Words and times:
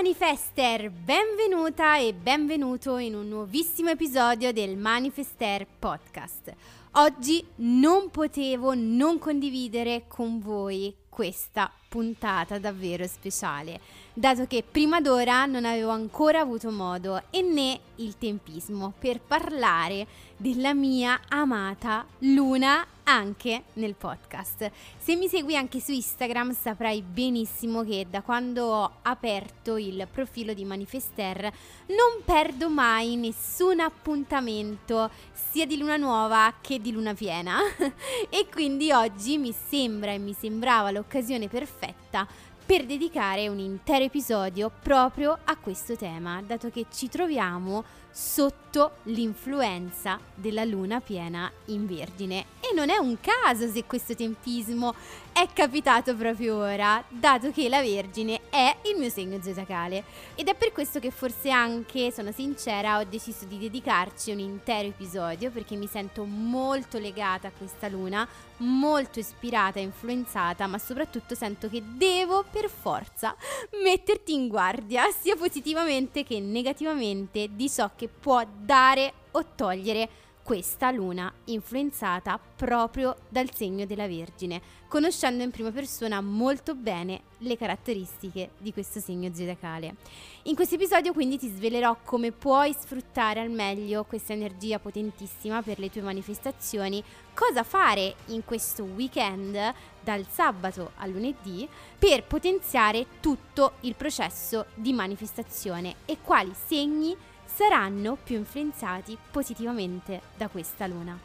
Manifester, 0.00 0.90
benvenuta 0.90 1.98
e 1.98 2.14
benvenuto 2.14 2.96
in 2.96 3.14
un 3.14 3.28
nuovissimo 3.28 3.90
episodio 3.90 4.50
del 4.50 4.78
Manifester 4.78 5.66
Podcast. 5.78 6.54
Oggi 6.92 7.44
non 7.56 8.08
potevo 8.08 8.72
non 8.72 9.18
condividere 9.18 10.04
con 10.08 10.40
voi 10.40 10.96
questa 11.10 11.70
puntata 11.90 12.58
davvero 12.58 13.06
speciale, 13.06 13.78
dato 14.20 14.46
che 14.46 14.62
prima 14.70 15.00
d'ora 15.00 15.46
non 15.46 15.64
avevo 15.64 15.88
ancora 15.88 16.40
avuto 16.40 16.70
modo 16.70 17.22
e 17.30 17.40
né 17.40 17.80
il 17.96 18.18
tempismo 18.18 18.92
per 18.98 19.18
parlare 19.18 20.06
della 20.36 20.74
mia 20.74 21.22
amata 21.26 22.04
Luna 22.18 22.86
anche 23.04 23.64
nel 23.74 23.94
podcast. 23.94 24.70
Se 24.98 25.16
mi 25.16 25.26
segui 25.26 25.56
anche 25.56 25.80
su 25.80 25.92
Instagram 25.92 26.52
saprai 26.52 27.00
benissimo 27.02 27.82
che 27.82 28.06
da 28.10 28.20
quando 28.20 28.66
ho 28.66 28.92
aperto 29.02 29.78
il 29.78 30.06
profilo 30.12 30.52
di 30.52 30.66
Manifester 30.66 31.40
non 31.86 32.22
perdo 32.22 32.68
mai 32.68 33.16
nessun 33.16 33.80
appuntamento 33.80 35.10
sia 35.32 35.66
di 35.66 35.78
luna 35.78 35.96
nuova 35.96 36.54
che 36.60 36.78
di 36.78 36.92
luna 36.92 37.14
piena 37.14 37.58
e 38.28 38.46
quindi 38.52 38.92
oggi 38.92 39.38
mi 39.38 39.52
sembra 39.52 40.12
e 40.12 40.18
mi 40.18 40.34
sembrava 40.34 40.90
l'occasione 40.90 41.48
perfetta 41.48 42.28
per 42.70 42.86
dedicare 42.86 43.48
un 43.48 43.58
intero 43.58 44.04
episodio 44.04 44.70
proprio 44.80 45.36
a 45.42 45.56
questo 45.56 45.96
tema, 45.96 46.40
dato 46.40 46.70
che 46.70 46.86
ci 46.88 47.08
troviamo 47.08 47.82
sotto 48.12 48.98
l'influenza 49.04 50.20
della 50.36 50.62
luna 50.62 51.00
piena 51.00 51.50
in 51.64 51.84
Vergine. 51.84 52.44
E 52.60 52.72
non 52.72 52.88
è 52.88 52.96
un 52.96 53.16
caso 53.20 53.68
se 53.68 53.82
questo 53.86 54.14
tempismo 54.14 54.94
è 55.32 55.48
capitato 55.52 56.14
proprio 56.14 56.56
ora, 56.56 57.02
dato 57.08 57.50
che 57.50 57.68
la 57.68 57.80
Vergine 57.80 58.40
è 58.50 58.76
il 58.90 58.98
mio 58.98 59.08
segno 59.08 59.40
zodiacale. 59.40 60.04
Ed 60.34 60.48
è 60.48 60.54
per 60.54 60.72
questo 60.72 60.98
che 61.00 61.10
forse 61.10 61.50
anche, 61.50 62.10
sono 62.10 62.32
sincera, 62.32 62.98
ho 62.98 63.04
deciso 63.04 63.44
di 63.44 63.58
dedicarci 63.58 64.32
un 64.32 64.38
intero 64.38 64.88
episodio 64.88 65.50
perché 65.50 65.76
mi 65.76 65.86
sento 65.86 66.24
molto 66.24 66.98
legata 66.98 67.48
a 67.48 67.52
questa 67.56 67.88
luna, 67.88 68.28
molto 68.58 69.18
ispirata 69.18 69.78
e 69.78 69.82
influenzata, 69.82 70.66
ma 70.66 70.78
soprattutto 70.78 71.34
sento 71.34 71.68
che 71.68 71.82
devo 71.84 72.44
per 72.50 72.68
forza 72.68 73.34
metterti 73.82 74.34
in 74.34 74.48
guardia, 74.48 75.10
sia 75.10 75.36
positivamente 75.36 76.24
che 76.24 76.40
negativamente, 76.40 77.48
di 77.54 77.68
ciò 77.70 77.90
che 77.96 78.08
può 78.08 78.44
dare 78.62 79.12
o 79.32 79.44
togliere 79.54 80.08
questa 80.42 80.90
luna 80.90 81.32
influenzata 81.44 82.38
proprio 82.56 83.16
dal 83.28 83.52
segno 83.52 83.86
della 83.86 84.08
Vergine, 84.08 84.60
conoscendo 84.90 85.44
in 85.44 85.52
prima 85.52 85.70
persona 85.70 86.20
molto 86.20 86.74
bene 86.74 87.20
le 87.38 87.56
caratteristiche 87.56 88.50
di 88.58 88.72
questo 88.72 88.98
segno 88.98 89.32
zodiacale. 89.32 89.94
In 90.42 90.56
questo 90.56 90.74
episodio 90.74 91.12
quindi 91.12 91.38
ti 91.38 91.48
svelerò 91.48 91.98
come 92.02 92.32
puoi 92.32 92.74
sfruttare 92.76 93.38
al 93.38 93.50
meglio 93.50 94.02
questa 94.02 94.32
energia 94.32 94.80
potentissima 94.80 95.62
per 95.62 95.78
le 95.78 95.90
tue 95.90 96.02
manifestazioni, 96.02 97.00
cosa 97.32 97.62
fare 97.62 98.16
in 98.26 98.44
questo 98.44 98.82
weekend 98.82 99.56
dal 100.00 100.26
sabato 100.28 100.90
al 100.96 101.10
lunedì 101.10 101.68
per 101.96 102.24
potenziare 102.24 103.06
tutto 103.20 103.74
il 103.82 103.94
processo 103.94 104.66
di 104.74 104.92
manifestazione 104.92 105.98
e 106.04 106.16
quali 106.20 106.52
segni 106.66 107.16
saranno 107.44 108.18
più 108.20 108.38
influenzati 108.38 109.16
positivamente 109.30 110.20
da 110.36 110.48
questa 110.48 110.88
luna. 110.88 111.16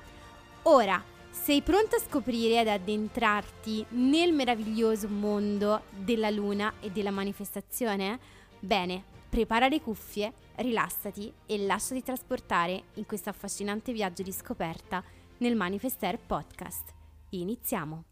Ora, 0.68 1.14
sei 1.36 1.62
pronta 1.62 1.98
a 1.98 2.00
scoprire 2.00 2.62
ed 2.62 2.68
addentrarti 2.68 3.86
nel 3.90 4.34
meraviglioso 4.34 5.08
mondo 5.08 5.84
della 5.92 6.30
luna 6.30 6.76
e 6.80 6.90
della 6.90 7.12
manifestazione? 7.12 8.18
Bene, 8.58 9.04
prepara 9.30 9.68
le 9.68 9.82
cuffie, 9.82 10.34
rilassati 10.56 11.32
e 11.46 11.58
lasciati 11.60 12.02
trasportare 12.02 12.86
in 12.96 13.06
questo 13.06 13.30
affascinante 13.30 13.92
viaggio 13.92 14.24
di 14.24 14.32
scoperta 14.32 15.04
nel 15.38 15.56
Manifester 15.56 16.18
Podcast. 16.18 16.94
Iniziamo! 17.32 18.06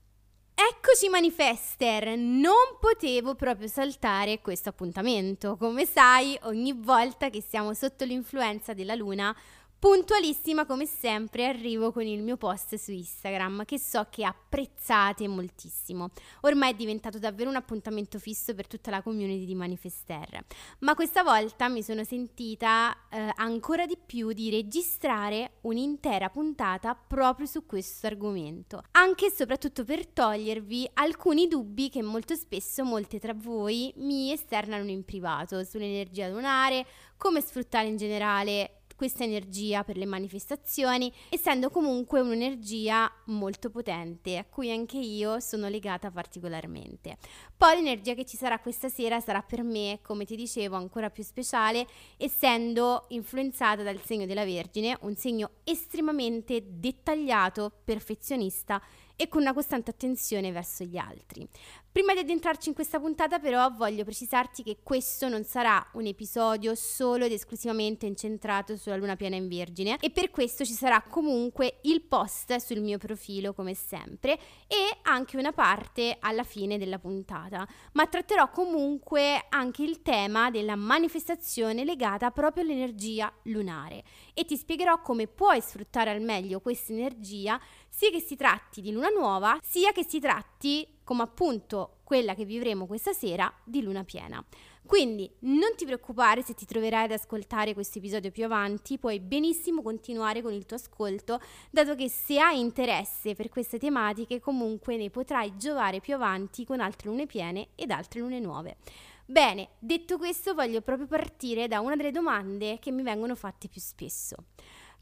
Eccoci 0.54 1.10
manifester, 1.10 2.16
non 2.16 2.78
potevo 2.80 3.34
proprio 3.34 3.68
saltare 3.68 4.40
questo 4.42 4.70
appuntamento. 4.70 5.58
Come 5.58 5.86
sai, 5.86 6.38
ogni 6.44 6.74
volta 6.74 7.30
che 7.30 7.42
siamo 7.42 7.74
sotto 7.74 8.06
l'influenza 8.06 8.74
della 8.74 8.94
luna 8.94 9.36
Puntualissima 9.84 10.66
come 10.66 10.86
sempre 10.86 11.46
arrivo 11.46 11.92
con 11.92 12.04
il 12.04 12.24
mio 12.24 12.38
post 12.38 12.76
su 12.76 12.94
Instagram 12.94 13.66
che 13.66 13.78
so 13.78 14.08
che 14.10 14.24
apprezzate 14.24 15.28
moltissimo. 15.28 16.12
Ormai 16.44 16.72
è 16.72 16.74
diventato 16.74 17.20
davvero 17.20 17.50
un 17.50 17.58
appuntamento 17.58 18.18
fisso 18.18 18.56
per 18.56 18.66
tutta 18.66 18.92
la 18.92 19.02
community 19.02 19.44
di 19.44 19.56
Manifester. 19.56 20.46
Ma 20.80 20.96
questa 20.96 21.22
volta 21.22 21.68
mi 21.68 21.84
sono 21.84 22.06
sentita 22.06 22.96
eh, 23.10 23.30
ancora 23.36 23.86
di 23.86 23.98
più 23.98 24.32
di 24.32 24.50
registrare 24.50 25.56
un'intera 25.64 26.30
puntata 26.30 26.96
proprio 26.96 27.46
su 27.46 27.66
questo 27.66 28.08
argomento. 28.08 28.84
Anche 28.92 29.26
e 29.26 29.32
soprattutto 29.32 29.84
per 29.84 30.08
togliervi 30.08 30.92
alcuni 30.94 31.50
dubbi 31.50 31.90
che 31.90 32.02
molto 32.02 32.36
spesso 32.36 32.86
molte 32.86 33.20
tra 33.20 33.34
voi 33.34 33.92
mi 33.98 34.32
esternano 34.32 34.90
in 34.90 35.04
privato 35.04 35.62
sull'energia 35.66 36.30
lunare, 36.30 36.86
come 37.18 37.42
sfruttare 37.42 37.88
in 37.88 37.98
generale 37.98 38.83
questa 38.96 39.24
energia 39.24 39.84
per 39.84 39.98
le 39.98 40.06
manifestazioni, 40.06 41.12
essendo 41.30 41.70
comunque 41.70 42.20
un'energia 42.22 43.12
molto 43.26 43.70
potente 43.70 44.38
a 44.38 44.46
cui 44.46 44.72
anche 44.72 44.98
io 44.98 45.40
sono 45.40 45.68
legata 45.68 46.12
particolarmente. 46.12 47.18
Poi 47.56 47.76
l'energia 47.76 48.14
che 48.14 48.26
ci 48.26 48.38
sarà 48.38 48.60
questa 48.60 48.90
sera 48.90 49.20
sarà 49.20 49.42
per 49.42 49.64
me, 49.64 50.00
come 50.02 50.26
ti 50.26 50.36
dicevo, 50.36 50.76
ancora 50.76 51.10
più 51.10 51.24
speciale, 51.24 51.88
essendo 52.18 53.06
influenzata 53.10 53.84
dal 53.84 54.02
segno 54.04 54.26
della 54.26 54.46
Vergine, 54.46 54.98
un 55.02 55.16
segno 55.16 55.52
estremamente 55.64 56.64
dettagliato, 56.68 57.72
perfezionista 57.84 58.82
e 59.16 59.28
con 59.28 59.42
una 59.42 59.54
costante 59.54 59.92
attenzione 59.92 60.52
verso 60.52 60.84
gli 60.84 60.98
altri. 60.98 61.48
Prima 61.94 62.14
di 62.14 62.22
addentrarci 62.22 62.70
in 62.70 62.74
questa 62.74 63.00
puntata 63.00 63.38
però 63.38 63.70
voglio 63.70 64.04
precisarti 64.04 64.64
che 64.64 64.78
questo 64.82 65.30
non 65.30 65.44
sarà 65.44 65.90
un 65.94 66.08
episodio 66.08 66.74
solo 66.74 67.26
ed 67.26 67.32
esclusivamente 67.32 68.08
incentrato 68.08 68.76
sulla 68.76 68.96
luna 68.96 69.16
piena 69.16 69.36
in 69.36 69.48
Vergine 69.48 69.98
e 70.00 70.10
per 70.10 70.32
questo 70.32 70.66
ci 70.66 70.74
sarà 70.74 71.04
comunque 71.04 71.82
il 71.84 72.02
post 72.02 72.56
sul 72.56 72.82
mio 72.82 72.98
profilo 72.98 73.54
come 73.54 73.76
sempre 73.76 74.40
e 74.66 74.98
anche 75.04 75.38
una 75.38 75.52
parte 75.52 76.18
alla 76.20 76.44
fine 76.44 76.80
della 76.80 76.98
puntata, 76.98 77.68
ma 77.92 78.08
tratterò 78.08 78.50
comunque 78.50 79.46
anche 79.50 79.84
il 79.84 80.02
tema 80.02 80.50
della 80.50 80.76
manifestazione 80.76 81.86
legata 81.86 82.32
proprio 82.32 82.64
all'energia 82.64 83.32
lunare 83.44 84.04
e 84.34 84.46
ti 84.46 84.58
spiegherò 84.58 85.00
come 85.02 85.28
puoi 85.28 85.62
sfruttare 85.62 86.10
al 86.10 86.22
meglio 86.22 86.60
questa 86.60 86.92
energia 86.92 87.62
sia 87.96 88.10
che 88.10 88.20
si 88.20 88.36
tratti 88.36 88.82
di 88.82 88.92
luna 88.92 89.10
nuova 89.10 89.60
sia 89.62 89.92
che 89.92 90.04
si 90.04 90.20
tratti 90.20 90.88
come 91.04 91.22
appunto 91.22 91.98
quella 92.04 92.34
che 92.34 92.44
vivremo 92.44 92.88
questa 92.88 93.14
sera 93.14 93.54
di 93.64 93.84
luna 93.84 94.04
piena. 94.04 94.44
Quindi 94.86 95.32
non 95.42 95.76
ti 95.76 95.86
preoccupare 95.86 96.42
se 96.42 96.56
ti 96.56 96.66
troverai 96.66 97.06
ad 97.06 97.12
ascoltare 97.12 97.74
questo 97.74 98.00
episodio 98.00 98.32
più 98.32 98.46
avanti, 98.46 98.98
puoi 98.98 99.20
benissimo 99.20 99.82
continuare 99.82 100.42
con 100.42 100.52
il 100.54 100.66
tuo 100.66 100.76
ascolto, 100.76 101.40
dato 101.70 101.96
che 101.96 102.10
se 102.10 102.40
hai 102.40 102.60
interesse 102.60 103.36
per 103.36 103.50
queste 103.50 103.78
tematiche 103.78 104.40
comunque 104.40 104.98
ne 104.98 105.10
potrai 105.10 105.56
giovare 105.56 106.02
più 106.02 106.16
avanti 106.16 106.66
con 106.66 106.80
altre 106.80 107.10
lune 107.10 107.28
piene 107.28 107.70
ed 107.76 107.92
altre 107.92 108.20
lune 108.20 108.40
nuove. 108.40 108.78
Bene, 109.26 109.70
detto 109.80 110.18
questo 110.18 110.54
voglio 110.54 110.82
proprio 110.82 111.08
partire 111.08 111.68
da 111.68 111.80
una 111.80 111.96
delle 111.96 112.12
domande 112.12 112.80
che 112.80 112.92
mi 112.92 113.04
vengono 113.04 113.36
fatte 113.36 113.70
più 113.70 113.80
spesso. 113.80 114.36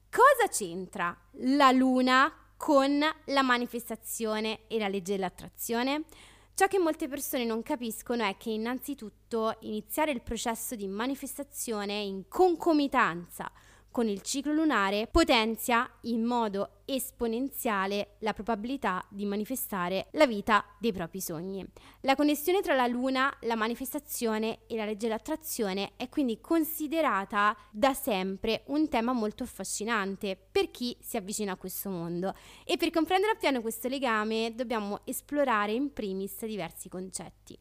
Cosa 0.10 0.48
c'entra 0.50 1.18
la 1.40 1.72
luna 1.72 2.32
con 2.62 3.00
la 3.26 3.42
manifestazione 3.42 4.68
e 4.68 4.78
la 4.78 4.88
legge 4.88 5.14
dell'attrazione? 5.14 6.04
Ciò 6.54 6.68
che 6.68 6.78
molte 6.78 7.08
persone 7.08 7.44
non 7.44 7.64
capiscono 7.64 8.24
è 8.24 8.38
che 8.38 8.52
innanzitutto 8.52 9.58
iniziare 9.62 10.12
il 10.12 10.22
processo 10.22 10.76
di 10.76 10.86
manifestazione 10.86 11.94
in 11.94 12.28
concomitanza 12.28 13.52
con 13.92 14.08
il 14.08 14.22
ciclo 14.22 14.54
lunare 14.54 15.08
potenzia 15.08 15.90
in 16.02 16.24
modo 16.24 16.80
esponenziale 16.86 18.16
la 18.20 18.34
probabilità 18.34 19.06
di 19.10 19.26
manifestare 19.26 20.08
la 20.12 20.26
vita 20.26 20.66
dei 20.80 20.94
propri 20.94 21.20
sogni. 21.20 21.66
La 22.02 22.16
connessione 22.16 22.62
tra 22.62 22.74
la 22.74 22.88
luna, 22.88 23.32
la 23.42 23.56
manifestazione 23.56 24.60
e 24.68 24.76
la 24.78 24.86
legge 24.86 25.08
dell'attrazione 25.08 25.92
è 25.98 26.10
quindi 26.10 26.40
considerata 26.40 27.56
da 27.70 27.94
sempre 27.94 28.64
un 28.68 28.88
tema 28.88 29.12
molto 29.12 29.44
affascinante 29.44 30.38
per 30.52 30.72
chi 30.72 30.96
si 31.02 31.18
avvicina 31.18 31.54
a 31.54 31.58
questo 31.58 31.90
mondo 31.90 32.34
e 32.64 32.78
per 32.78 32.90
comprendere 32.92 33.34
appieno 33.34 33.62
questo 33.62 33.88
legame 33.88 34.54
dobbiamo 34.56 35.02
esplorare 35.04 35.74
in 35.74 35.92
primis 35.92 36.46
diversi 36.46 36.90
concetti. 36.90 37.58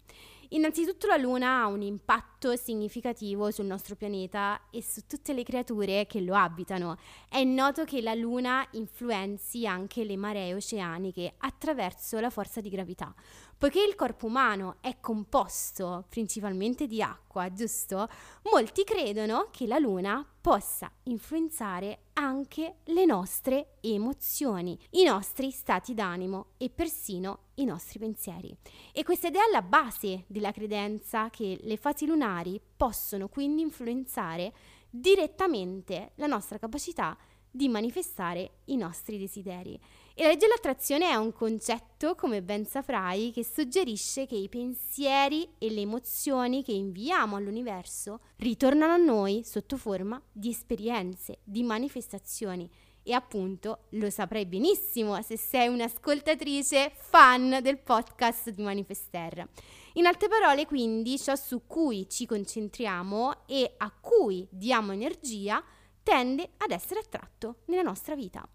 Innanzitutto 0.53 1.07
la 1.07 1.17
Luna 1.17 1.61
ha 1.61 1.67
un 1.67 1.81
impatto 1.81 2.57
significativo 2.57 3.53
sul 3.53 3.67
nostro 3.67 3.95
pianeta 3.95 4.61
e 4.71 4.83
su 4.83 5.07
tutte 5.07 5.33
le 5.33 5.45
creature 5.45 6.07
che 6.09 6.21
lo 6.21 6.35
abitano. 6.35 6.97
È 7.29 7.45
noto 7.45 7.85
che 7.85 8.03
la 8.03 8.15
Luna 8.15 8.67
influenzi 8.73 9.65
anche 9.65 10.03
le 10.03 10.17
maree 10.17 10.53
oceaniche 10.55 11.35
attraverso 11.39 12.19
la 12.19 12.31
forza 12.31 12.61
di 12.61 12.69
gravità. 12.69 13.15
Poiché 13.61 13.83
il 13.83 13.95
corpo 13.95 14.25
umano 14.25 14.77
è 14.81 15.01
composto 15.01 16.07
principalmente 16.09 16.87
di 16.87 17.03
acqua, 17.03 17.53
giusto? 17.53 18.09
Molti 18.51 18.85
credono 18.85 19.49
che 19.51 19.67
la 19.67 19.77
luna 19.77 20.27
possa 20.41 20.91
influenzare 21.03 22.05
anche 22.15 22.77
le 22.85 23.05
nostre 23.05 23.77
emozioni, 23.83 24.79
i 24.93 25.05
nostri 25.05 25.51
stati 25.51 25.93
d'animo 25.93 26.53
e 26.57 26.71
persino 26.71 27.49
i 27.57 27.67
nostri 27.67 27.99
pensieri. 27.99 28.57
E 28.93 29.05
questa 29.05 29.29
idea 29.29 29.43
è 29.43 29.49
alla 29.49 29.61
base 29.61 30.25
della 30.27 30.53
credenza 30.53 31.29
che 31.29 31.59
le 31.61 31.77
fasi 31.77 32.07
lunari 32.07 32.59
possono 32.75 33.29
quindi 33.29 33.61
influenzare 33.61 34.55
direttamente 34.89 36.13
la 36.15 36.27
nostra 36.27 36.59
capacità 36.59 37.15
di 37.51 37.69
manifestare 37.69 38.61
i 38.67 38.77
nostri 38.77 39.19
desideri. 39.19 39.79
E 40.21 40.25
la 40.25 40.29
legge 40.29 40.49
dell'attrazione 40.49 41.09
è 41.09 41.15
un 41.15 41.33
concetto, 41.33 42.15
come 42.15 42.43
ben 42.43 42.67
saprai, 42.67 43.31
che 43.33 43.43
suggerisce 43.43 44.27
che 44.27 44.35
i 44.35 44.51
pensieri 44.51 45.49
e 45.57 45.71
le 45.71 45.81
emozioni 45.81 46.63
che 46.63 46.73
inviamo 46.73 47.37
all'universo 47.37 48.21
ritornano 48.37 48.93
a 48.93 48.99
noi 48.99 49.43
sotto 49.47 49.79
forma 49.79 50.21
di 50.31 50.51
esperienze, 50.51 51.39
di 51.43 51.63
manifestazioni. 51.63 52.71
E 53.03 53.15
appunto 53.15 53.85
lo 53.93 54.11
saprai 54.11 54.45
benissimo 54.45 55.19
se 55.23 55.39
sei 55.39 55.69
un'ascoltatrice 55.69 56.93
fan 56.95 57.61
del 57.63 57.79
podcast 57.79 58.51
di 58.51 58.63
Manifester. 58.63 59.49
In 59.95 60.05
altre 60.05 60.29
parole, 60.29 60.67
quindi, 60.67 61.19
ciò 61.19 61.35
su 61.35 61.63
cui 61.67 62.07
ci 62.11 62.27
concentriamo 62.27 63.47
e 63.47 63.73
a 63.79 63.91
cui 63.91 64.47
diamo 64.51 64.93
energia 64.93 65.65
tende 66.03 66.51
ad 66.59 66.73
essere 66.73 67.01
attratto 67.01 67.61
nella 67.67 67.81
nostra 67.81 68.15
vita. 68.15 68.47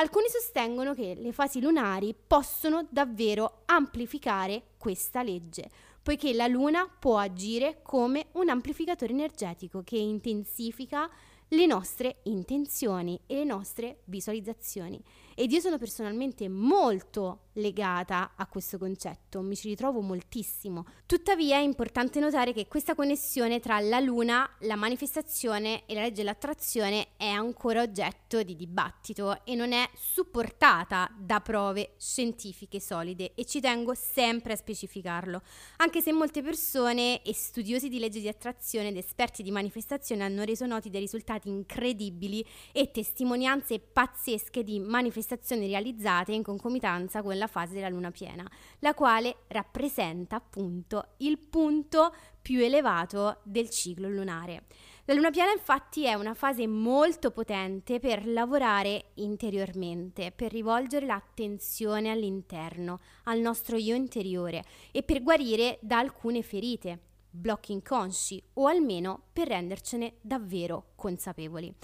Alcuni 0.00 0.28
sostengono 0.30 0.94
che 0.94 1.14
le 1.14 1.30
fasi 1.30 1.60
lunari 1.60 2.14
possono 2.14 2.86
davvero 2.88 3.64
amplificare 3.66 4.68
questa 4.78 5.22
legge, 5.22 5.68
poiché 6.02 6.32
la 6.32 6.46
luna 6.46 6.88
può 6.88 7.18
agire 7.18 7.80
come 7.82 8.28
un 8.32 8.48
amplificatore 8.48 9.12
energetico 9.12 9.82
che 9.84 9.98
intensifica 9.98 11.06
le 11.48 11.66
nostre 11.66 12.20
intenzioni 12.22 13.20
e 13.26 13.34
le 13.34 13.44
nostre 13.44 14.00
visualizzazioni. 14.04 14.98
Ed 15.34 15.52
io 15.52 15.60
sono 15.60 15.76
personalmente 15.76 16.48
molto 16.48 17.48
legata 17.60 18.32
a 18.36 18.46
questo 18.46 18.78
concetto, 18.78 19.40
mi 19.42 19.54
ci 19.54 19.68
ritrovo 19.68 20.00
moltissimo. 20.00 20.86
Tuttavia 21.06 21.56
è 21.56 21.60
importante 21.60 22.18
notare 22.18 22.52
che 22.52 22.66
questa 22.66 22.94
connessione 22.94 23.60
tra 23.60 23.78
la 23.80 24.00
luna, 24.00 24.48
la 24.60 24.76
manifestazione 24.76 25.86
e 25.86 25.94
la 25.94 26.00
legge 26.00 26.22
dell'attrazione 26.22 27.08
è 27.16 27.28
ancora 27.28 27.82
oggetto 27.82 28.42
di 28.42 28.56
dibattito 28.56 29.44
e 29.44 29.54
non 29.54 29.72
è 29.72 29.88
supportata 29.94 31.10
da 31.18 31.40
prove 31.40 31.94
scientifiche 31.98 32.80
solide 32.80 33.32
e 33.34 33.44
ci 33.44 33.60
tengo 33.60 33.94
sempre 33.94 34.54
a 34.54 34.56
specificarlo, 34.56 35.42
anche 35.76 36.00
se 36.00 36.12
molte 36.12 36.42
persone 36.42 37.22
e 37.22 37.34
studiosi 37.34 37.88
di 37.88 37.98
legge 37.98 38.20
di 38.20 38.28
attrazione 38.28 38.88
ed 38.88 38.96
esperti 38.96 39.42
di 39.42 39.50
manifestazione 39.50 40.24
hanno 40.24 40.44
reso 40.44 40.66
noti 40.66 40.90
dei 40.90 41.00
risultati 41.00 41.48
incredibili 41.48 42.44
e 42.72 42.90
testimonianze 42.90 43.78
pazzesche 43.78 44.62
di 44.64 44.78
manifestazioni 44.80 45.66
realizzate 45.66 46.32
in 46.32 46.42
concomitanza 46.42 47.22
con 47.22 47.36
la 47.36 47.46
fase 47.50 47.74
della 47.74 47.90
luna 47.90 48.10
piena, 48.10 48.48
la 48.78 48.94
quale 48.94 49.40
rappresenta 49.48 50.36
appunto 50.36 51.14
il 51.18 51.38
punto 51.38 52.14
più 52.40 52.60
elevato 52.60 53.40
del 53.42 53.68
ciclo 53.68 54.08
lunare. 54.08 54.64
La 55.04 55.14
luna 55.14 55.30
piena 55.30 55.50
infatti 55.50 56.04
è 56.04 56.14
una 56.14 56.34
fase 56.34 56.66
molto 56.66 57.32
potente 57.32 57.98
per 57.98 58.26
lavorare 58.26 59.10
interiormente, 59.14 60.30
per 60.30 60.52
rivolgere 60.52 61.04
l'attenzione 61.04 62.10
all'interno, 62.10 63.00
al 63.24 63.40
nostro 63.40 63.76
io 63.76 63.96
interiore 63.96 64.64
e 64.92 65.02
per 65.02 65.22
guarire 65.22 65.78
da 65.82 65.98
alcune 65.98 66.42
ferite, 66.42 66.98
blocchi 67.28 67.72
inconsci 67.72 68.42
o 68.54 68.66
almeno 68.66 69.24
per 69.32 69.48
rendercene 69.48 70.14
davvero 70.20 70.92
consapevoli. 70.94 71.74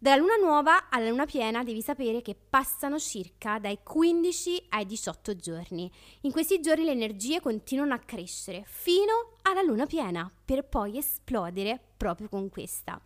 Dalla 0.00 0.14
luna 0.14 0.36
nuova 0.36 0.90
alla 0.90 1.08
luna 1.08 1.26
piena 1.26 1.64
devi 1.64 1.82
sapere 1.82 2.22
che 2.22 2.36
passano 2.36 3.00
circa 3.00 3.58
dai 3.58 3.80
15 3.82 4.66
ai 4.68 4.86
18 4.86 5.34
giorni. 5.34 5.90
In 6.20 6.30
questi 6.30 6.60
giorni 6.60 6.84
le 6.84 6.92
energie 6.92 7.40
continuano 7.40 7.94
a 7.94 7.98
crescere 7.98 8.62
fino 8.64 9.38
alla 9.42 9.62
luna 9.62 9.86
piena 9.86 10.30
per 10.44 10.68
poi 10.68 10.98
esplodere 10.98 11.80
proprio 11.96 12.28
con 12.28 12.48
questa. 12.48 13.02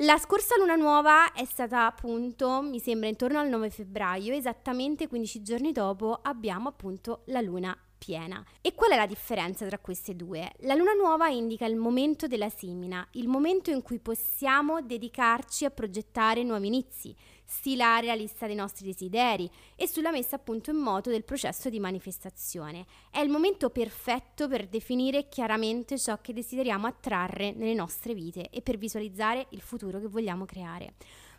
La 0.00 0.18
scorsa 0.18 0.56
luna 0.58 0.74
nuova 0.74 1.32
è 1.32 1.44
stata 1.44 1.86
appunto, 1.86 2.60
mi 2.60 2.80
sembra, 2.80 3.08
intorno 3.08 3.38
al 3.38 3.48
9 3.48 3.70
febbraio, 3.70 4.34
esattamente 4.34 5.06
15 5.06 5.42
giorni 5.42 5.70
dopo 5.70 6.18
abbiamo 6.22 6.68
appunto 6.68 7.22
la 7.26 7.40
luna 7.40 7.78
piena. 7.96 8.44
E 8.60 8.74
qual 8.74 8.90
è 8.90 8.96
la 8.96 9.06
differenza 9.06 9.66
tra 9.66 9.78
queste 9.78 10.14
due? 10.14 10.52
La 10.60 10.74
luna 10.74 10.92
nuova 10.92 11.28
indica 11.28 11.66
il 11.66 11.76
momento 11.76 12.26
della 12.26 12.48
semina, 12.48 13.06
il 13.12 13.28
momento 13.28 13.70
in 13.70 13.82
cui 13.82 13.98
possiamo 13.98 14.82
dedicarci 14.82 15.64
a 15.64 15.70
progettare 15.70 16.42
nuovi 16.42 16.66
inizi, 16.68 17.14
stilare 17.44 18.06
la 18.06 18.14
lista 18.14 18.46
dei 18.46 18.56
nostri 18.56 18.86
desideri 18.86 19.48
e 19.76 19.86
sulla 19.86 20.10
messa 20.10 20.36
appunto 20.36 20.70
in 20.70 20.76
moto 20.76 21.10
del 21.10 21.24
processo 21.24 21.70
di 21.70 21.78
manifestazione. 21.78 22.86
È 23.10 23.20
il 23.20 23.30
momento 23.30 23.70
perfetto 23.70 24.48
per 24.48 24.66
definire 24.66 25.28
chiaramente 25.28 25.98
ciò 25.98 26.20
che 26.20 26.32
desideriamo 26.32 26.86
attrarre 26.86 27.52
nelle 27.52 27.74
nostre 27.74 28.14
vite 28.14 28.50
e 28.50 28.62
per 28.62 28.76
visualizzare 28.76 29.46
il 29.50 29.60
futuro 29.60 30.00
che 30.00 30.08
vogliamo 30.08 30.44
creare. 30.44 30.94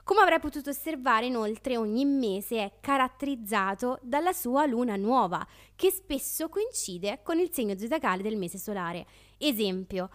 Come 0.08 0.22
avrai 0.22 0.40
potuto 0.40 0.70
osservare, 0.70 1.26
inoltre, 1.26 1.76
ogni 1.76 2.06
mese 2.06 2.60
è 2.60 2.72
caratterizzato 2.80 4.00
dalla 4.02 4.32
sua 4.32 4.66
luna 4.66 4.96
nuova, 4.96 5.46
che 5.76 5.92
spesso 5.92 6.48
coincide 6.48 7.20
con 7.24 7.40
il 7.40 7.52
segno 7.52 7.78
zodiacale 7.78 8.24
del 8.24 8.38
mese 8.38 8.58
solare. 8.58 9.06
Esempio, 9.38 10.10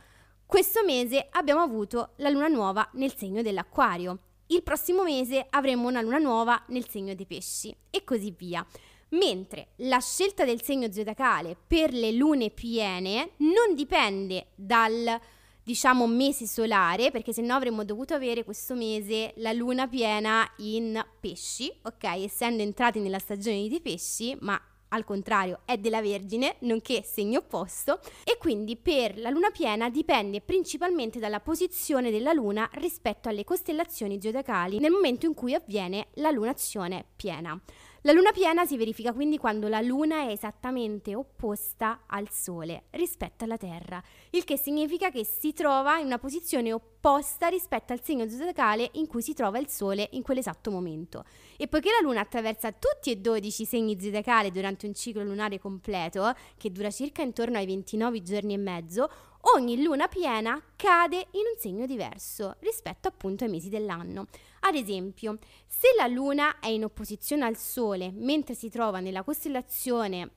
questo 0.46 0.82
mese 0.82 1.28
abbiamo 1.32 1.60
avuto 1.60 2.14
la 2.16 2.30
luna 2.30 2.48
nuova 2.48 2.88
nel 2.94 3.14
segno 3.14 3.42
dell'acquario, 3.42 4.18
il 4.46 4.62
prossimo 4.62 5.02
mese 5.02 5.46
avremo 5.50 5.88
una 5.88 6.00
luna 6.00 6.16
nuova 6.16 6.64
nel 6.68 6.88
segno 6.88 7.14
dei 7.14 7.26
pesci 7.26 7.76
e 7.90 8.02
così 8.02 8.34
via. 8.34 8.66
Mentre 9.10 9.72
la 9.80 10.00
scelta 10.00 10.46
del 10.46 10.62
segno 10.62 10.90
zodiacale 10.90 11.54
per 11.66 11.92
le 11.92 12.12
lune 12.12 12.48
piene 12.48 13.32
non 13.40 13.74
dipende 13.74 14.52
dal 14.54 15.20
diciamo 15.62 16.06
mese 16.06 16.46
solare, 16.46 17.10
perché 17.10 17.32
se 17.32 17.42
no 17.42 17.54
avremmo 17.54 17.84
dovuto 17.84 18.14
avere 18.14 18.44
questo 18.44 18.74
mese 18.74 19.32
la 19.36 19.52
luna 19.52 19.86
piena 19.86 20.50
in 20.58 21.04
pesci, 21.20 21.72
ok? 21.82 22.04
Essendo 22.24 22.62
entrati 22.62 22.98
nella 22.98 23.18
stagione 23.18 23.68
dei 23.68 23.80
pesci, 23.80 24.36
ma 24.40 24.60
al 24.88 25.04
contrario 25.04 25.60
è 25.64 25.78
della 25.78 26.02
Vergine, 26.02 26.56
nonché 26.60 27.02
segno 27.02 27.38
opposto, 27.38 28.00
e 28.24 28.36
quindi 28.38 28.76
per 28.76 29.18
la 29.18 29.30
luna 29.30 29.50
piena 29.50 29.88
dipende 29.88 30.40
principalmente 30.42 31.18
dalla 31.18 31.40
posizione 31.40 32.10
della 32.10 32.32
luna 32.32 32.68
rispetto 32.74 33.28
alle 33.28 33.44
costellazioni 33.44 34.20
zodiacali 34.20 34.78
nel 34.78 34.90
momento 34.90 35.24
in 35.26 35.34
cui 35.34 35.54
avviene 35.54 36.08
la 36.14 36.30
lunazione 36.30 37.06
piena. 37.16 37.58
La 38.04 38.10
luna 38.10 38.32
piena 38.32 38.66
si 38.66 38.76
verifica 38.76 39.12
quindi 39.12 39.38
quando 39.38 39.68
la 39.68 39.80
luna 39.80 40.22
è 40.22 40.32
esattamente 40.32 41.14
opposta 41.14 42.00
al 42.08 42.28
Sole 42.32 42.86
rispetto 42.90 43.44
alla 43.44 43.56
Terra, 43.56 44.02
il 44.30 44.42
che 44.42 44.58
significa 44.58 45.10
che 45.10 45.24
si 45.24 45.52
trova 45.52 45.98
in 45.98 46.06
una 46.06 46.18
posizione 46.18 46.72
opposta 46.72 47.46
rispetto 47.46 47.92
al 47.92 48.02
segno 48.02 48.28
zodiacale 48.28 48.90
in 48.94 49.06
cui 49.06 49.22
si 49.22 49.34
trova 49.34 49.60
il 49.60 49.68
Sole 49.68 50.08
in 50.14 50.22
quell'esatto 50.22 50.72
momento. 50.72 51.24
E 51.56 51.68
poiché 51.68 51.90
la 51.90 52.04
luna 52.04 52.22
attraversa 52.22 52.72
tutti 52.72 53.12
e 53.12 53.18
12 53.18 53.62
i 53.62 53.66
segni 53.66 54.00
zodiacali 54.00 54.50
durante 54.50 54.86
un 54.86 54.94
ciclo 54.94 55.22
lunare 55.22 55.60
completo, 55.60 56.34
che 56.56 56.72
dura 56.72 56.90
circa 56.90 57.22
intorno 57.22 57.58
ai 57.58 57.66
29 57.66 58.20
giorni 58.22 58.54
e 58.54 58.58
mezzo, 58.58 59.10
ogni 59.42 59.82
luna 59.82 60.08
piena 60.08 60.60
cade 60.76 61.28
in 61.32 61.42
un 61.52 61.58
segno 61.58 61.86
diverso 61.86 62.56
rispetto 62.60 63.08
appunto 63.08 63.44
ai 63.44 63.50
mesi 63.50 63.68
dell'anno. 63.68 64.26
Ad 64.60 64.74
esempio, 64.74 65.38
se 65.66 65.88
la 65.96 66.06
luna 66.06 66.60
è 66.60 66.68
in 66.68 66.84
opposizione 66.84 67.44
al 67.44 67.56
Sole 67.56 68.10
mentre 68.12 68.54
si 68.54 68.68
trova 68.68 69.00
nella 69.00 69.22
costellazione 69.22 70.30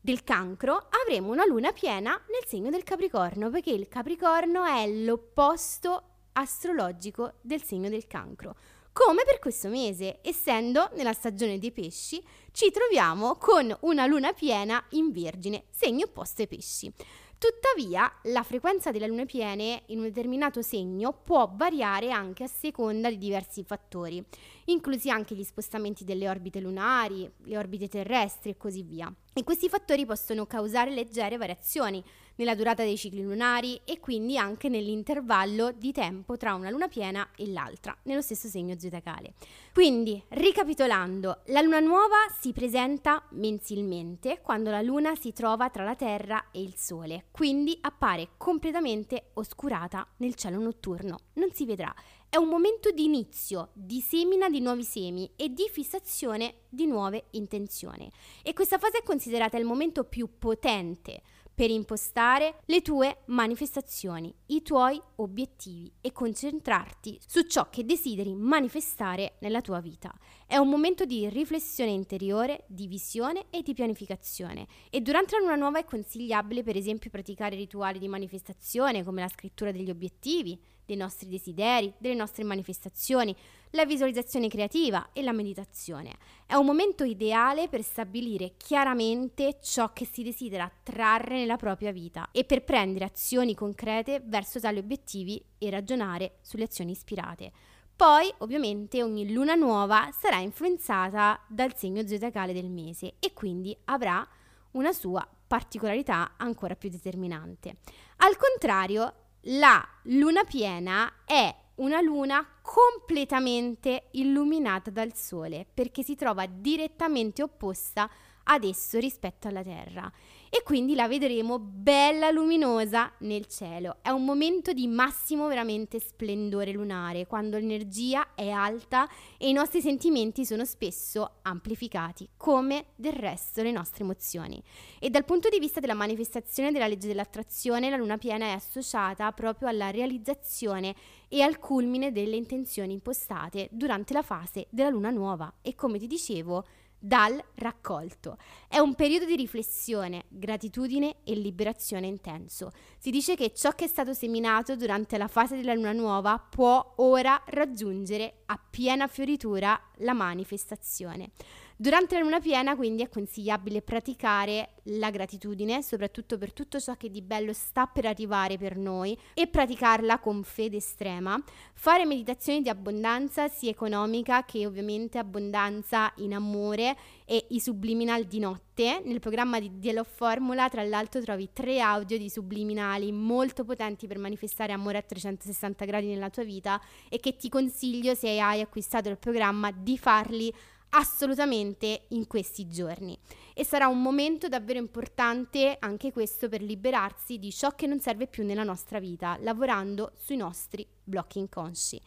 del 0.00 0.22
cancro, 0.22 0.86
avremo 1.04 1.32
una 1.32 1.44
luna 1.44 1.72
piena 1.72 2.12
nel 2.12 2.46
segno 2.46 2.70
del 2.70 2.84
Capricorno, 2.84 3.50
perché 3.50 3.70
il 3.70 3.88
Capricorno 3.88 4.64
è 4.64 4.86
l'opposto 4.86 6.02
astrologico 6.32 7.34
del 7.40 7.62
segno 7.62 7.88
del 7.88 8.06
cancro. 8.06 8.54
Come 8.92 9.24
per 9.24 9.40
questo 9.40 9.68
mese, 9.68 10.20
essendo 10.22 10.88
nella 10.94 11.12
stagione 11.12 11.58
dei 11.58 11.72
pesci, 11.72 12.24
ci 12.52 12.70
troviamo 12.70 13.34
con 13.34 13.76
una 13.80 14.06
luna 14.06 14.32
piena 14.32 14.82
in 14.90 15.10
Vergine, 15.10 15.64
segno 15.70 16.04
opposto 16.06 16.42
ai 16.42 16.48
pesci. 16.48 16.90
Tuttavia, 17.38 18.10
la 18.24 18.42
frequenza 18.42 18.90
delle 18.90 19.06
lune 19.06 19.26
piene 19.26 19.82
in 19.88 19.98
un 19.98 20.04
determinato 20.04 20.62
segno 20.62 21.12
può 21.12 21.50
variare 21.54 22.10
anche 22.10 22.44
a 22.44 22.48
seconda 22.48 23.10
di 23.10 23.18
diversi 23.18 23.62
fattori, 23.62 24.24
inclusi 24.66 25.10
anche 25.10 25.34
gli 25.34 25.44
spostamenti 25.44 26.02
delle 26.02 26.30
orbite 26.30 26.60
lunari, 26.60 27.30
le 27.44 27.58
orbite 27.58 27.88
terrestri 27.88 28.50
e 28.50 28.56
così 28.56 28.82
via. 28.82 29.12
E 29.34 29.44
questi 29.44 29.68
fattori 29.68 30.06
possono 30.06 30.46
causare 30.46 30.90
leggere 30.90 31.36
variazioni 31.36 32.02
nella 32.36 32.54
durata 32.54 32.82
dei 32.82 32.96
cicli 32.96 33.22
lunari 33.22 33.80
e 33.84 34.00
quindi 34.00 34.38
anche 34.38 34.68
nell'intervallo 34.68 35.72
di 35.72 35.92
tempo 35.92 36.36
tra 36.36 36.54
una 36.54 36.70
luna 36.70 36.88
piena 36.88 37.28
e 37.36 37.48
l'altra, 37.48 37.96
nello 38.04 38.22
stesso 38.22 38.48
segno 38.48 38.78
zodiacale. 38.78 39.34
Quindi, 39.72 40.22
ricapitolando, 40.28 41.42
la 41.46 41.60
luna 41.60 41.80
nuova 41.80 42.16
si 42.40 42.52
presenta 42.52 43.22
mensilmente 43.32 44.40
quando 44.42 44.70
la 44.70 44.82
luna 44.82 45.14
si 45.14 45.32
trova 45.32 45.70
tra 45.70 45.84
la 45.84 45.94
Terra 45.94 46.50
e 46.50 46.62
il 46.62 46.74
Sole, 46.76 47.26
quindi 47.30 47.76
appare 47.80 48.30
completamente 48.36 49.30
oscurata 49.34 50.06
nel 50.18 50.34
cielo 50.34 50.58
notturno, 50.60 51.18
non 51.34 51.52
si 51.52 51.64
vedrà. 51.64 51.94
È 52.28 52.36
un 52.36 52.48
momento 52.48 52.90
di 52.90 53.04
inizio, 53.04 53.70
di 53.72 54.00
semina 54.00 54.48
di 54.48 54.60
nuovi 54.60 54.82
semi 54.82 55.30
e 55.36 55.52
di 55.52 55.68
fissazione 55.70 56.54
di 56.68 56.86
nuove 56.86 57.26
intenzioni. 57.30 58.10
E 58.42 58.52
questa 58.52 58.78
fase 58.78 58.98
è 58.98 59.02
considerata 59.02 59.56
il 59.56 59.64
momento 59.64 60.04
più 60.04 60.38
potente 60.38 61.22
per 61.56 61.70
impostare 61.70 62.58
le 62.66 62.82
tue 62.82 63.22
manifestazioni, 63.28 64.32
i 64.48 64.60
tuoi 64.60 65.00
obiettivi 65.16 65.90
e 66.02 66.12
concentrarti 66.12 67.18
su 67.26 67.46
ciò 67.46 67.70
che 67.70 67.86
desideri 67.86 68.34
manifestare 68.34 69.36
nella 69.40 69.62
tua 69.62 69.80
vita. 69.80 70.12
È 70.46 70.58
un 70.58 70.68
momento 70.68 71.06
di 71.06 71.30
riflessione 71.30 71.92
interiore, 71.92 72.64
di 72.66 72.86
visione 72.86 73.46
e 73.48 73.62
di 73.62 73.72
pianificazione 73.72 74.66
e 74.90 75.00
durante 75.00 75.36
la 75.36 75.44
luna 75.44 75.56
nuova 75.56 75.78
è 75.78 75.84
consigliabile 75.84 76.62
per 76.62 76.76
esempio 76.76 77.08
praticare 77.08 77.56
rituali 77.56 77.98
di 77.98 78.06
manifestazione 78.06 79.02
come 79.02 79.22
la 79.22 79.28
scrittura 79.28 79.72
degli 79.72 79.88
obiettivi, 79.88 80.60
dei 80.86 80.96
nostri 80.96 81.28
desideri, 81.28 81.92
delle 81.98 82.14
nostre 82.14 82.44
manifestazioni, 82.44 83.34
la 83.70 83.84
visualizzazione 83.84 84.48
creativa 84.48 85.10
e 85.12 85.22
la 85.22 85.32
meditazione. 85.32 86.16
È 86.46 86.54
un 86.54 86.64
momento 86.64 87.04
ideale 87.04 87.68
per 87.68 87.82
stabilire 87.82 88.54
chiaramente 88.56 89.58
ciò 89.60 89.92
che 89.92 90.06
si 90.06 90.22
desidera 90.22 90.70
trarre 90.82 91.36
nella 91.36 91.56
propria 91.56 91.92
vita 91.92 92.28
e 92.32 92.44
per 92.44 92.64
prendere 92.64 93.04
azioni 93.04 93.54
concrete 93.54 94.22
verso 94.24 94.60
tali 94.60 94.78
obiettivi 94.78 95.42
e 95.58 95.68
ragionare 95.68 96.38
sulle 96.40 96.64
azioni 96.64 96.92
ispirate. 96.92 97.52
Poi, 97.96 98.32
ovviamente, 98.38 99.02
ogni 99.02 99.32
luna 99.32 99.54
nuova 99.54 100.10
sarà 100.12 100.36
influenzata 100.36 101.40
dal 101.48 101.74
segno 101.76 102.06
zodiacale 102.06 102.52
del 102.52 102.68
mese 102.70 103.14
e 103.18 103.32
quindi 103.32 103.76
avrà 103.84 104.26
una 104.72 104.92
sua 104.92 105.26
particolarità 105.46 106.32
ancora 106.36 106.74
più 106.74 106.90
determinante. 106.90 107.76
Al 108.16 108.36
contrario, 108.36 109.25
la 109.48 109.86
luna 110.04 110.42
piena 110.44 111.24
è 111.24 111.54
una 111.76 112.00
luna 112.00 112.44
completamente 112.62 114.08
illuminata 114.12 114.90
dal 114.90 115.14
sole 115.14 115.66
perché 115.72 116.02
si 116.02 116.16
trova 116.16 116.46
direttamente 116.46 117.42
opposta 117.42 118.10
ad 118.48 118.64
esso 118.64 118.98
rispetto 118.98 119.48
alla 119.48 119.62
Terra 119.62 120.10
e 120.48 120.62
quindi 120.62 120.94
la 120.94 121.08
vedremo 121.08 121.58
bella 121.58 122.30
luminosa 122.30 123.12
nel 123.20 123.46
cielo. 123.46 123.96
È 124.02 124.10
un 124.10 124.24
momento 124.24 124.72
di 124.72 124.86
massimo 124.86 125.48
veramente 125.48 125.98
splendore 125.98 126.72
lunare, 126.72 127.26
quando 127.26 127.58
l'energia 127.58 128.34
è 128.34 128.50
alta 128.50 129.08
e 129.38 129.48
i 129.48 129.52
nostri 129.52 129.80
sentimenti 129.80 130.44
sono 130.44 130.64
spesso 130.64 131.38
amplificati, 131.42 132.28
come 132.36 132.86
del 132.94 133.12
resto 133.12 133.62
le 133.62 133.72
nostre 133.72 134.04
emozioni. 134.04 134.62
E 135.00 135.10
dal 135.10 135.24
punto 135.24 135.48
di 135.48 135.58
vista 135.58 135.80
della 135.80 135.94
manifestazione 135.94 136.70
della 136.70 136.86
legge 136.86 137.08
dell'attrazione, 137.08 137.90
la 137.90 137.96
luna 137.96 138.16
piena 138.16 138.46
è 138.46 138.50
associata 138.50 139.30
proprio 139.32 139.68
alla 139.68 139.90
realizzazione 139.90 140.94
e 141.28 141.42
al 141.42 141.58
culmine 141.58 142.12
delle 142.12 142.36
intenzioni 142.36 142.92
impostate 142.92 143.68
durante 143.72 144.12
la 144.12 144.22
fase 144.22 144.68
della 144.70 144.90
luna 144.90 145.10
nuova 145.10 145.52
e 145.60 145.74
come 145.74 145.98
ti 145.98 146.06
dicevo, 146.06 146.64
dal 147.06 147.40
raccolto. 147.54 148.36
È 148.66 148.78
un 148.78 148.96
periodo 148.96 149.26
di 149.26 149.36
riflessione, 149.36 150.24
gratitudine 150.28 151.18
e 151.22 151.34
liberazione 151.34 152.08
intenso. 152.08 152.72
Si 152.98 153.10
dice 153.10 153.36
che 153.36 153.54
ciò 153.54 153.70
che 153.72 153.84
è 153.84 153.88
stato 153.88 154.12
seminato 154.12 154.74
durante 154.74 155.16
la 155.16 155.28
fase 155.28 155.54
della 155.54 155.74
luna 155.74 155.92
nuova 155.92 156.38
può 156.38 156.94
ora 156.96 157.40
raggiungere 157.46 158.42
a 158.46 158.58
piena 158.58 159.06
fioritura 159.06 159.80
la 159.98 160.14
manifestazione. 160.14 161.30
Durante 161.78 162.14
la 162.14 162.22
luna 162.22 162.40
piena 162.40 162.74
quindi 162.74 163.02
è 163.02 163.08
consigliabile 163.10 163.82
praticare 163.82 164.76
la 164.84 165.10
gratitudine, 165.10 165.82
soprattutto 165.82 166.38
per 166.38 166.54
tutto 166.54 166.80
ciò 166.80 166.94
che 166.96 167.10
di 167.10 167.20
bello 167.20 167.52
sta 167.52 167.84
per 167.86 168.06
arrivare 168.06 168.56
per 168.56 168.78
noi 168.78 169.14
e 169.34 169.46
praticarla 169.46 170.18
con 170.18 170.42
fede 170.42 170.78
estrema, 170.78 171.38
fare 171.74 172.06
meditazioni 172.06 172.62
di 172.62 172.70
abbondanza 172.70 173.48
sia 173.48 173.68
economica 173.68 174.46
che 174.46 174.66
ovviamente 174.66 175.18
abbondanza 175.18 176.10
in 176.16 176.32
amore 176.32 176.96
e 177.26 177.44
i 177.50 177.60
subliminal 177.60 178.24
di 178.24 178.38
notte. 178.38 179.02
Nel 179.04 179.20
programma 179.20 179.60
di 179.60 179.78
Dielo 179.78 180.04
Formula 180.04 180.70
tra 180.70 180.82
l'altro 180.82 181.20
trovi 181.20 181.50
tre 181.52 181.80
audio 181.80 182.16
di 182.16 182.30
subliminali 182.30 183.12
molto 183.12 183.64
potenti 183.64 184.06
per 184.06 184.18
manifestare 184.18 184.72
amore 184.72 184.96
a 184.96 185.02
360 185.02 185.84
gradi 185.84 186.06
nella 186.06 186.30
tua 186.30 186.44
vita 186.44 186.80
e 187.10 187.20
che 187.20 187.36
ti 187.36 187.50
consiglio 187.50 188.14
se 188.14 188.40
hai 188.40 188.62
acquistato 188.62 189.10
il 189.10 189.18
programma 189.18 189.70
di 189.72 189.98
farli 189.98 190.50
assolutamente 190.90 192.06
in 192.08 192.26
questi 192.26 192.68
giorni 192.68 193.18
e 193.54 193.64
sarà 193.64 193.86
un 193.88 194.00
momento 194.00 194.48
davvero 194.48 194.78
importante 194.78 195.76
anche 195.78 196.12
questo 196.12 196.48
per 196.48 196.62
liberarsi 196.62 197.38
di 197.38 197.50
ciò 197.52 197.70
che 197.74 197.86
non 197.86 198.00
serve 198.00 198.26
più 198.26 198.44
nella 198.44 198.62
nostra 198.62 198.98
vita, 198.98 199.36
lavorando 199.40 200.12
sui 200.16 200.36
nostri 200.36 200.86
blocchi 201.02 201.38
inconsci. 201.38 202.00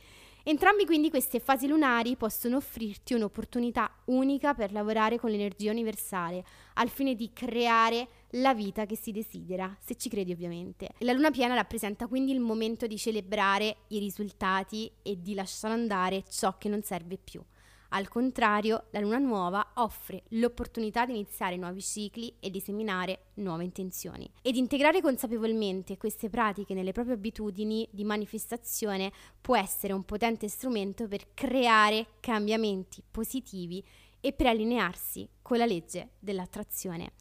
Entrambi 0.44 0.86
quindi 0.86 1.10
queste 1.10 1.40
fasi 1.40 1.68
lunari 1.68 2.16
possono 2.16 2.58
offrirti 2.58 3.14
un'opportunità 3.14 3.92
unica 4.06 4.54
per 4.54 4.72
lavorare 4.72 5.20
con 5.20 5.30
l'energia 5.30 5.70
universale, 5.70 6.44
al 6.76 6.90
fine 6.90 7.14
di 7.14 7.32
creare 7.34 8.08
la 8.32 8.54
vita 8.54 8.86
che 8.86 8.96
si 8.96 9.12
desidera, 9.12 9.78
se 9.80 9.96
ci 9.96 10.10
credi 10.10 10.32
ovviamente. 10.32 10.90
La 11.00 11.14
luna 11.14 11.30
piena 11.30 11.54
rappresenta 11.54 12.08
quindi 12.08 12.32
il 12.32 12.40
momento 12.40 12.88
di 12.88 12.98
celebrare 12.98 13.78
i 13.90 14.00
risultati 14.00 14.92
e 15.04 15.22
di 15.22 15.36
lasciare 15.36 15.74
andare 15.74 16.24
ciò 16.30 16.58
che 16.58 16.70
non 16.70 16.82
serve 16.82 17.18
più. 17.18 17.44
Al 17.90 18.08
contrario, 18.08 18.86
la 18.92 19.00
luna 19.00 19.18
nuova 19.18 19.72
offre 19.76 20.24
l'opportunità 20.30 21.06
di 21.06 21.14
iniziare 21.14 21.58
nuovi 21.58 21.82
cicli 21.82 22.36
e 22.40 22.52
di 22.52 22.60
seminare 22.60 23.32
nuove 23.36 23.64
intenzioni. 23.64 24.30
Ed 24.42 24.56
integrare 24.56 25.02
consapevolmente 25.02 25.98
queste 25.98 26.30
pratiche 26.30 26.76
nelle 26.76 26.92
proprie 26.92 27.16
abitudini 27.16 27.88
di 27.92 28.04
manifestazione 28.04 29.12
può 29.42 29.58
essere 29.58 29.94
un 29.94 30.04
potente 30.04 30.48
strumento 30.48 31.08
per 31.08 31.34
creare 31.34 32.06
cambiamenti 32.20 33.02
positivi 33.10 33.84
e 34.22 34.34
per 34.34 34.48
allinearsi 34.48 35.28
con 35.42 35.58
la 35.58 35.66
legge 35.66 36.12
dell'attrazione. 36.20 37.14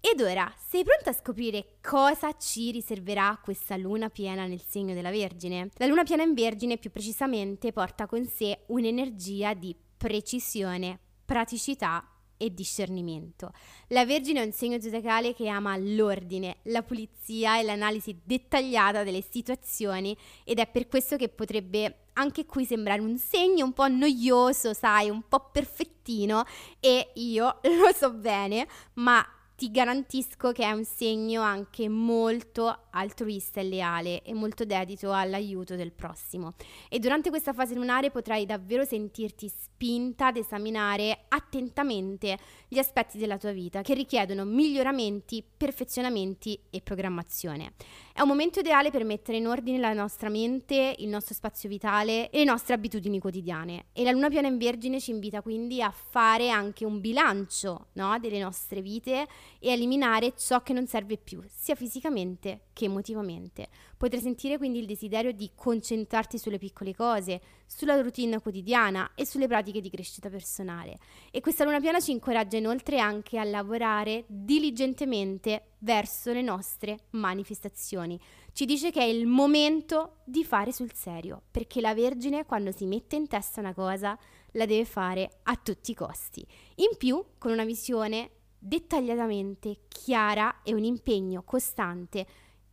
Ed 0.00 0.20
ora, 0.20 0.52
sei 0.68 0.84
pronta 0.84 1.10
a 1.10 1.12
scoprire 1.12 1.78
cosa 1.80 2.32
ci 2.36 2.70
riserverà 2.70 3.38
questa 3.42 3.76
luna 3.76 4.08
piena 4.08 4.46
nel 4.46 4.60
segno 4.60 4.94
della 4.94 5.10
Vergine? 5.10 5.70
La 5.76 5.86
luna 5.86 6.04
piena 6.04 6.22
in 6.22 6.34
Vergine 6.34 6.78
più 6.78 6.90
precisamente 6.90 7.72
porta 7.72 8.06
con 8.06 8.24
sé 8.26 8.64
un'energia 8.66 9.54
di 9.54 9.74
precisione, 9.96 10.98
praticità 11.24 12.06
e 12.36 12.52
discernimento. 12.52 13.52
La 13.88 14.04
Vergine 14.04 14.42
è 14.42 14.44
un 14.44 14.52
segno 14.52 14.80
zodiacale 14.80 15.34
che 15.34 15.48
ama 15.48 15.76
l'ordine, 15.76 16.58
la 16.64 16.82
pulizia 16.82 17.58
e 17.58 17.62
l'analisi 17.62 18.20
dettagliata 18.22 19.02
delle 19.02 19.22
situazioni 19.22 20.16
ed 20.44 20.58
è 20.58 20.66
per 20.66 20.86
questo 20.86 21.16
che 21.16 21.28
potrebbe 21.28 22.06
anche 22.14 22.46
qui 22.46 22.64
sembrare 22.64 23.00
un 23.00 23.18
segno 23.18 23.64
un 23.64 23.72
po' 23.72 23.88
noioso, 23.88 24.72
sai, 24.72 25.10
un 25.10 25.22
po' 25.28 25.50
perfettino 25.50 26.44
e 26.80 27.10
io 27.14 27.58
lo 27.64 27.92
so 27.94 28.12
bene, 28.12 28.66
ma 28.94 29.24
ti 29.56 29.70
garantisco 29.70 30.52
che 30.52 30.64
è 30.64 30.70
un 30.70 30.84
segno 30.84 31.40
anche 31.40 31.88
molto 31.88 32.82
altruista 32.90 33.60
e 33.60 33.64
leale 33.64 34.22
e 34.22 34.34
molto 34.34 34.66
dedito 34.66 35.12
all'aiuto 35.12 35.76
del 35.76 35.92
prossimo. 35.92 36.54
E 36.90 36.98
durante 36.98 37.30
questa 37.30 37.54
fase 37.54 37.74
lunare 37.74 38.10
potrai 38.10 38.44
davvero 38.44 38.84
sentirti 38.84 39.48
spinta 39.48 40.26
ad 40.26 40.36
esaminare 40.36 41.24
attentamente 41.28 42.38
gli 42.68 42.78
aspetti 42.78 43.16
della 43.16 43.38
tua 43.38 43.52
vita 43.52 43.80
che 43.80 43.94
richiedono 43.94 44.44
miglioramenti, 44.44 45.42
perfezionamenti 45.56 46.58
e 46.68 46.82
programmazione. 46.82 47.72
È 48.12 48.20
un 48.20 48.28
momento 48.28 48.60
ideale 48.60 48.90
per 48.90 49.04
mettere 49.04 49.38
in 49.38 49.46
ordine 49.46 49.78
la 49.78 49.94
nostra 49.94 50.28
mente, 50.28 50.94
il 50.98 51.08
nostro 51.08 51.34
spazio 51.34 51.68
vitale 51.68 52.28
e 52.28 52.38
le 52.38 52.44
nostre 52.44 52.74
abitudini 52.74 53.18
quotidiane. 53.18 53.86
E 53.92 54.04
la 54.04 54.10
luna 54.10 54.28
piena 54.28 54.48
in 54.48 54.58
Vergine 54.58 55.00
ci 55.00 55.12
invita 55.12 55.40
quindi 55.40 55.80
a 55.82 55.90
fare 55.90 56.50
anche 56.50 56.84
un 56.84 57.00
bilancio 57.00 57.86
no, 57.92 58.18
delle 58.18 58.38
nostre 58.38 58.82
vite 58.82 59.26
e 59.58 59.70
eliminare 59.70 60.34
ciò 60.36 60.62
che 60.62 60.72
non 60.72 60.86
serve 60.86 61.16
più, 61.16 61.42
sia 61.48 61.74
fisicamente 61.74 62.66
che 62.72 62.86
emotivamente. 62.86 63.68
Potrai 63.96 64.20
sentire 64.20 64.58
quindi 64.58 64.78
il 64.78 64.86
desiderio 64.86 65.32
di 65.32 65.50
concentrarti 65.54 66.38
sulle 66.38 66.58
piccole 66.58 66.94
cose, 66.94 67.40
sulla 67.66 68.00
routine 68.00 68.40
quotidiana 68.40 69.12
e 69.14 69.26
sulle 69.26 69.46
pratiche 69.46 69.80
di 69.80 69.90
crescita 69.90 70.28
personale. 70.28 70.98
E 71.30 71.40
questa 71.40 71.64
luna 71.64 71.80
piena 71.80 72.00
ci 72.00 72.12
incoraggia 72.12 72.58
inoltre 72.58 72.98
anche 72.98 73.38
a 73.38 73.44
lavorare 73.44 74.24
diligentemente 74.26 75.72
verso 75.78 76.32
le 76.32 76.42
nostre 76.42 77.06
manifestazioni. 77.10 78.18
Ci 78.52 78.64
dice 78.64 78.90
che 78.90 79.00
è 79.00 79.04
il 79.04 79.26
momento 79.26 80.18
di 80.24 80.44
fare 80.44 80.72
sul 80.72 80.92
serio, 80.92 81.42
perché 81.50 81.80
la 81.80 81.94
Vergine 81.94 82.44
quando 82.44 82.72
si 82.72 82.86
mette 82.86 83.16
in 83.16 83.28
testa 83.28 83.60
una 83.60 83.74
cosa 83.74 84.18
la 84.52 84.66
deve 84.66 84.84
fare 84.84 85.40
a 85.44 85.56
tutti 85.56 85.90
i 85.90 85.94
costi. 85.94 86.46
In 86.76 86.96
più, 86.96 87.22
con 87.38 87.52
una 87.52 87.64
visione 87.64 88.30
dettagliatamente 88.66 89.82
chiara 89.86 90.62
e 90.62 90.74
un 90.74 90.82
impegno 90.82 91.42
costante 91.42 92.26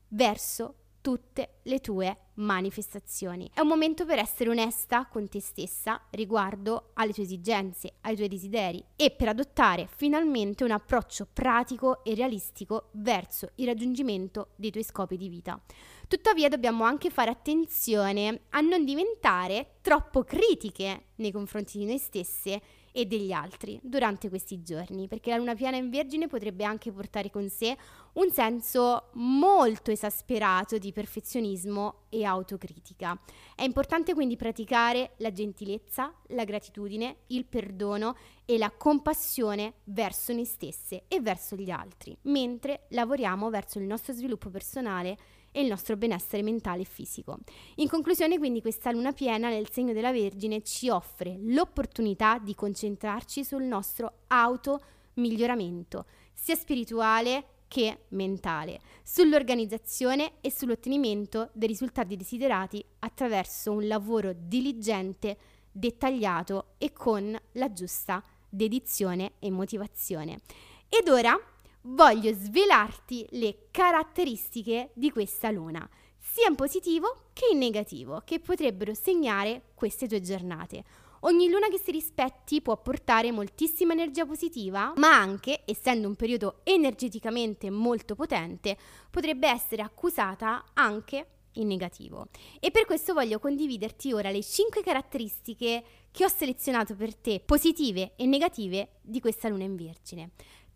verso 0.09 0.75
tutte 1.03 1.59
le 1.63 1.81
tue 1.81 2.17
manifestazioni. 2.35 3.51
È 3.53 3.59
un 3.59 3.67
momento 3.67 4.05
per 4.05 4.19
essere 4.19 4.49
onesta 4.49 5.05
con 5.05 5.27
te 5.27 5.41
stessa 5.41 6.01
riguardo 6.11 6.91
alle 6.93 7.11
tue 7.11 7.23
esigenze, 7.23 7.95
ai 8.01 8.15
tuoi 8.15 8.29
desideri 8.29 8.83
e 8.95 9.11
per 9.11 9.27
adottare 9.27 9.87
finalmente 9.93 10.63
un 10.63 10.71
approccio 10.71 11.27
pratico 11.31 12.03
e 12.05 12.15
realistico 12.15 12.89
verso 12.93 13.49
il 13.55 13.67
raggiungimento 13.67 14.51
dei 14.55 14.71
tuoi 14.71 14.85
scopi 14.85 15.17
di 15.17 15.27
vita. 15.27 15.61
Tuttavia 16.07 16.47
dobbiamo 16.47 16.85
anche 16.85 17.09
fare 17.09 17.29
attenzione 17.29 18.43
a 18.51 18.61
non 18.61 18.85
diventare 18.85 19.75
troppo 19.81 20.23
critiche 20.23 21.07
nei 21.15 21.31
confronti 21.31 21.77
di 21.77 21.85
noi 21.85 21.97
stesse 21.97 22.61
e 22.93 23.05
degli 23.05 23.31
altri 23.31 23.79
durante 23.81 24.29
questi 24.29 24.61
giorni, 24.61 25.07
perché 25.07 25.31
la 25.31 25.37
luna 25.37 25.55
piena 25.55 25.75
in 25.75 25.89
Vergine 25.89 26.27
potrebbe 26.27 26.63
anche 26.63 26.91
portare 26.91 27.29
con 27.29 27.49
sé 27.49 27.75
un 28.13 28.29
senso 28.29 29.09
molto 29.13 29.91
esasperato 29.91 30.77
di 30.77 30.93
perfezionismo 30.93 32.03
e 32.09 32.23
autocritica. 32.23 33.19
È 33.55 33.63
importante 33.63 34.13
quindi 34.13 34.37
praticare 34.37 35.13
la 35.17 35.33
gentilezza, 35.33 36.13
la 36.27 36.43
gratitudine, 36.43 37.23
il 37.27 37.45
perdono 37.45 38.15
e 38.45 38.57
la 38.59 38.71
compassione 38.71 39.73
verso 39.85 40.31
noi 40.31 40.45
stesse 40.45 41.05
e 41.07 41.19
verso 41.19 41.55
gli 41.55 41.71
altri, 41.71 42.15
mentre 42.23 42.85
lavoriamo 42.89 43.49
verso 43.49 43.79
il 43.79 43.85
nostro 43.85 44.13
sviluppo 44.13 44.49
personale 44.49 45.17
e 45.53 45.61
il 45.61 45.67
nostro 45.67 45.95
benessere 45.95 46.43
mentale 46.43 46.81
e 46.81 46.85
fisico. 46.85 47.37
In 47.75 47.87
conclusione, 47.87 48.37
quindi, 48.37 48.59
questa 48.59 48.91
luna 48.91 49.13
piena 49.13 49.47
nel 49.47 49.69
segno 49.69 49.93
della 49.93 50.11
Vergine 50.11 50.61
ci 50.63 50.89
offre 50.89 51.37
l'opportunità 51.39 52.39
di 52.39 52.53
concentrarci 52.55 53.45
sul 53.45 53.63
nostro 53.63 54.23
auto 54.27 54.81
miglioramento, 55.13 56.05
sia 56.33 56.55
spirituale 56.55 57.45
che 57.67 58.05
mentale, 58.09 58.81
sull'organizzazione 59.03 60.33
e 60.41 60.51
sull'ottenimento 60.51 61.49
dei 61.53 61.67
risultati 61.67 62.17
desiderati 62.17 62.83
attraverso 62.99 63.71
un 63.71 63.87
lavoro 63.87 64.33
diligente, 64.35 65.37
dettagliato 65.71 66.73
e 66.77 66.91
con 66.93 67.35
la 67.53 67.73
giusta 67.73 68.23
dedizione 68.49 69.33
e 69.39 69.49
motivazione. 69.49 70.41
Ed 70.87 71.07
ora 71.07 71.35
voglio 71.83 72.33
svelarti 72.33 73.27
le 73.31 73.67
caratteristiche 73.71 74.91
di 74.93 75.11
questa 75.11 75.51
luna, 75.51 75.87
sia 76.17 76.47
in 76.47 76.55
positivo 76.55 77.29
che 77.33 77.47
in 77.51 77.57
negativo, 77.57 78.21
che 78.23 78.39
potrebbero 78.39 78.93
segnare 78.93 79.69
queste 79.73 80.07
tue 80.07 80.21
giornate. 80.21 80.83
Ogni 81.21 81.49
luna 81.49 81.69
che 81.69 81.77
si 81.77 81.91
rispetti 81.91 82.61
può 82.61 82.81
portare 82.81 83.31
moltissima 83.31 83.93
energia 83.93 84.25
positiva, 84.25 84.93
ma 84.97 85.17
anche, 85.17 85.61
essendo 85.65 86.07
un 86.07 86.15
periodo 86.15 86.59
energeticamente 86.63 87.69
molto 87.69 88.13
potente, 88.13 88.77
potrebbe 89.09 89.47
essere 89.47 89.81
accusata 89.81 90.65
anche 90.73 91.27
in 91.53 91.67
negativo. 91.67 92.27
E 92.59 92.71
per 92.71 92.85
questo 92.85 93.13
voglio 93.13 93.39
condividerti 93.39 94.11
ora 94.11 94.31
le 94.31 94.43
5 94.43 94.81
caratteristiche 94.81 95.83
che 96.11 96.25
ho 96.25 96.27
selezionato 96.27 96.95
per 96.95 97.15
te, 97.15 97.39
positive 97.39 98.13
e 98.15 98.25
negative, 98.25 98.99
di 99.01 99.19
questa 99.19 99.47
luna 99.47 99.63
in 99.63 99.75
Vergine. 99.75 100.31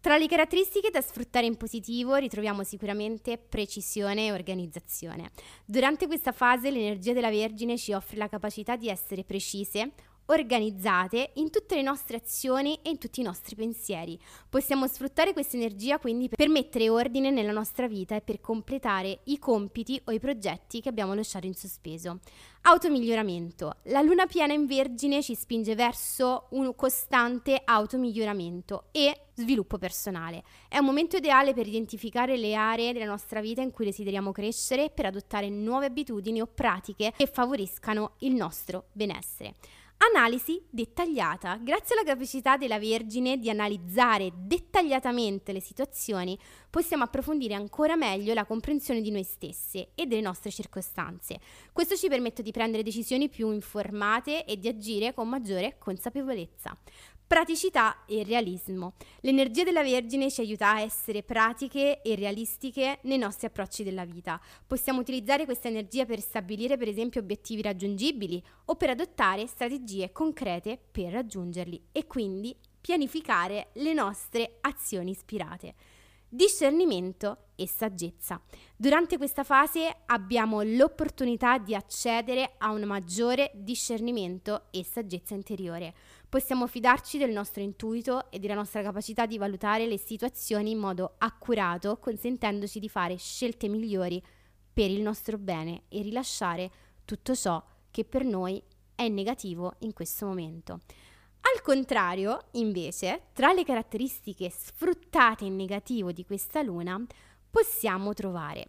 Tra 0.08 0.16
le 0.16 0.28
caratteristiche 0.28 0.90
da 0.90 1.02
sfruttare 1.02 1.48
in 1.48 1.58
positivo 1.58 2.16
ritroviamo 2.16 2.64
sicuramente 2.64 3.38
precisione 3.38 4.28
e 4.28 4.32
organizzazione. 4.32 5.32
Durante 5.66 6.08
questa 6.08 6.32
fase 6.32 6.72
l'energia 6.72 7.12
della 7.12 7.30
Vergine 7.30 7.78
ci 7.78 7.92
offre 7.92 8.16
la 8.16 8.30
capacità 8.30 8.78
di 8.78 8.88
essere 8.88 9.26
precise, 9.26 9.92
organizzate 10.28 11.32
in 11.36 11.50
tutte 11.50 11.76
le 11.76 11.82
nostre 11.82 12.18
azioni 12.18 12.80
e 12.82 12.90
in 12.90 12.98
tutti 12.98 13.20
i 13.20 13.24
nostri 13.24 13.56
pensieri. 13.56 14.20
Possiamo 14.50 14.88
sfruttare 14.88 15.34
questa 15.34 15.58
energia 15.58 16.00
quindi 16.00 16.30
per 16.30 16.50
mettere 16.50 16.90
ordine 16.90 17.32
nella 17.32 17.52
nostra 17.52 17.88
vita 17.88 18.16
e 18.16 18.22
per 18.22 18.42
completare 18.42 19.20
i 19.26 19.40
compiti 19.40 20.00
o 20.06 20.12
i 20.12 20.20
progetti 20.20 20.82
che 20.82 20.90
abbiamo 20.90 21.14
lasciato 21.14 21.46
in 21.46 21.54
sospeso. 21.54 22.20
Automiglioramento. 22.62 23.78
La 23.84 24.02
luna 24.02 24.26
piena 24.26 24.54
in 24.54 24.66
Vergine 24.66 25.24
ci 25.24 25.36
spinge 25.36 25.76
verso 25.76 26.48
un 26.52 26.76
costante 26.76 27.62
automiglioramento 27.64 28.86
e 28.92 29.28
sviluppo 29.36 29.78
personale. 29.78 30.44
È 30.68 30.78
un 30.78 30.86
momento 30.86 31.16
ideale 31.16 31.54
per 31.54 31.68
identificare 31.68 32.36
le 32.36 32.56
aree 32.56 32.92
della 32.92 33.06
nostra 33.06 33.40
vita 33.40 33.62
in 33.62 33.72
cui 33.72 33.86
desideriamo 33.86 34.32
crescere 34.32 34.90
per 34.90 35.06
adottare 35.06 35.50
nuove 35.50 35.86
abitudini 35.86 36.42
o 36.42 36.48
pratiche 36.48 37.14
che 37.16 37.28
favoriscano 37.28 38.16
il 38.20 38.34
nostro 38.34 38.88
benessere. 38.92 39.56
Analisi 40.00 40.64
dettagliata. 40.70 41.58
Grazie 41.58 41.96
alla 41.96 42.08
capacità 42.08 42.56
della 42.56 42.78
Vergine 42.78 43.40
di 43.40 43.50
analizzare 43.50 44.32
dettagliatamente 44.36 45.52
le 45.52 45.60
situazioni, 45.60 46.38
possiamo 46.70 47.04
approfondire 47.04 47.56
ancora 47.56 47.96
meglio 47.96 48.36
la 48.36 48.46
comprensione 48.46 49.02
di 49.02 49.10
noi 49.10 49.24
stesse 49.24 49.90
e 49.96 50.06
delle 50.06 50.22
nostre 50.22 50.52
circostanze. 50.52 51.40
Questo 51.74 51.96
ci 51.96 52.10
permette 52.10 52.44
di 52.44 52.52
prendere 52.52 52.84
decisioni 52.84 53.28
più 53.28 53.52
informate 53.52 54.46
e 54.46 54.60
di 54.60 54.68
agire 54.68 55.16
con 55.16 55.28
maggiore 55.28 55.78
consapevolezza. 55.80 56.78
Praticità 57.28 58.06
e 58.06 58.24
realismo. 58.24 58.94
L'energia 59.20 59.66
della 59.66 59.84
Vergine 59.84 60.32
ci 60.32 60.40
aiuta 60.40 60.72
a 60.72 60.80
essere 60.80 61.24
pratiche 61.24 62.02
e 62.02 62.16
realistiche 62.16 63.00
nei 63.02 63.18
nostri 63.18 63.48
approcci 63.48 63.84
della 63.84 64.06
vita. 64.06 64.40
Possiamo 64.66 65.02
utilizzare 65.02 65.44
questa 65.44 65.68
energia 65.68 66.06
per 66.06 66.22
stabilire 66.22 66.78
per 66.78 66.88
esempio 66.88 67.20
obiettivi 67.20 67.62
raggiungibili 67.62 68.42
o 68.68 68.76
per 68.76 68.92
adottare 68.92 69.46
strategie 69.46 70.14
concrete 70.14 70.80
per 70.90 71.12
raggiungerli 71.12 71.88
e 71.92 72.08
quindi 72.08 72.56
pianificare 72.80 73.72
le 73.74 73.92
nostre 73.92 74.60
azioni 74.62 75.12
ispirate 75.12 75.76
discernimento 76.30 77.46
e 77.56 77.68
saggezza. 77.68 78.42
Durante 78.76 79.18
questa 79.18 79.44
fase 79.44 80.04
abbiamo 80.08 80.62
l'opportunità 80.62 81.58
di 81.58 81.74
accedere 81.74 82.56
a 82.58 82.72
un 82.72 82.84
maggiore 82.84 83.52
discernimento 83.56 84.66
e 84.72 84.84
saggezza 84.84 85.34
interiore. 85.34 85.94
Possiamo 86.30 86.68
fidarci 86.68 87.18
del 87.18 87.32
nostro 87.32 87.62
intuito 87.62 88.30
e 88.30 88.40
della 88.40 88.54
nostra 88.54 88.82
capacità 88.82 89.26
di 89.26 89.38
valutare 89.38 89.88
le 89.88 89.98
situazioni 89.98 90.72
in 90.72 90.78
modo 90.78 91.16
accurato, 91.20 91.98
consentendoci 91.98 92.80
di 92.80 92.90
fare 92.90 93.16
scelte 93.16 93.70
migliori 93.70 94.22
per 94.74 94.92
il 94.92 95.02
nostro 95.02 95.38
bene 95.38 95.84
e 95.88 96.02
rilasciare 96.02 96.70
tutto 97.06 97.34
ciò 97.34 97.64
che 97.90 98.04
per 98.04 98.26
noi 98.26 98.62
è 98.94 99.08
negativo 99.08 99.76
in 99.80 99.94
questo 99.94 100.26
momento. 100.26 100.82
Al 101.54 101.62
contrario, 101.62 102.48
invece, 102.52 103.28
tra 103.32 103.54
le 103.54 103.64
caratteristiche 103.64 104.50
sfruttate 104.50 105.46
in 105.46 105.56
negativo 105.56 106.12
di 106.12 106.26
questa 106.26 106.62
luna 106.62 107.02
possiamo 107.50 108.14
trovare 108.14 108.68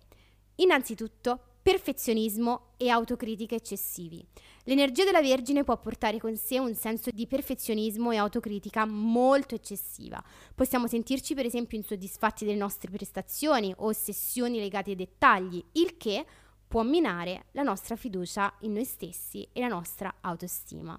innanzitutto 0.61 1.48
perfezionismo 1.69 2.69
e 2.79 2.89
autocritica 2.89 3.55
eccessivi. 3.55 4.27
L'energia 4.65 5.05
della 5.05 5.21
Vergine 5.21 5.65
può 5.65 5.79
portare 5.79 6.19
con 6.19 6.35
sé 6.35 6.59
un 6.59 6.75
senso 6.75 7.11
di 7.11 7.27
perfezionismo 7.27 8.11
e 8.11 8.17
autocritica 8.17 8.87
molto 8.87 9.55
eccessiva. 9.55 10.25
Possiamo 10.55 10.87
sentirci 10.87 11.35
per 11.35 11.45
esempio 11.45 11.77
insoddisfatti 11.77 12.47
delle 12.47 12.57
nostre 12.57 12.91
prestazioni 12.91 13.75
o 13.77 13.89
ossessioni 13.89 14.59
legate 14.59 14.91
ai 14.91 14.97
dettagli, 14.97 15.63
il 15.73 15.99
che 15.99 16.25
può 16.67 16.83
minare 16.83 17.49
la 17.53 17.65
nostra 17.65 17.97
fiducia 17.97 18.51
in 18.61 18.73
noi 18.73 18.87
stessi 18.87 19.47
e 19.53 19.61
la 19.61 19.69
nostra 19.69 20.15
autostima. 20.23 20.99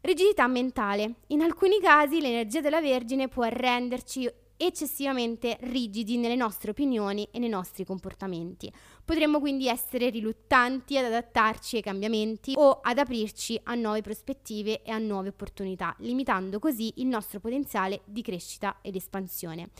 Rigidità 0.00 0.48
mentale. 0.48 1.18
In 1.28 1.42
alcuni 1.42 1.78
casi 1.80 2.20
l'energia 2.20 2.60
della 2.60 2.80
Vergine 2.80 3.28
può 3.28 3.44
renderci 3.44 4.28
eccessivamente 4.62 5.56
rigidi 5.62 6.18
nelle 6.18 6.36
nostre 6.36 6.72
opinioni 6.72 7.26
e 7.30 7.38
nei 7.38 7.48
nostri 7.48 7.86
comportamenti. 7.86 8.70
Potremmo 9.10 9.40
quindi 9.40 9.66
essere 9.66 10.08
riluttanti 10.08 10.96
ad 10.96 11.06
adattarci 11.06 11.74
ai 11.74 11.82
cambiamenti 11.82 12.52
o 12.54 12.78
ad 12.80 12.96
aprirci 12.96 13.60
a 13.64 13.74
nuove 13.74 14.02
prospettive 14.02 14.82
e 14.82 14.92
a 14.92 14.98
nuove 14.98 15.30
opportunità, 15.30 15.96
limitando 15.98 16.60
così 16.60 16.92
il 16.98 17.08
nostro 17.08 17.40
potenziale 17.40 18.02
di 18.04 18.22
crescita 18.22 18.76
ed 18.80 18.94
espansione. 18.94 19.70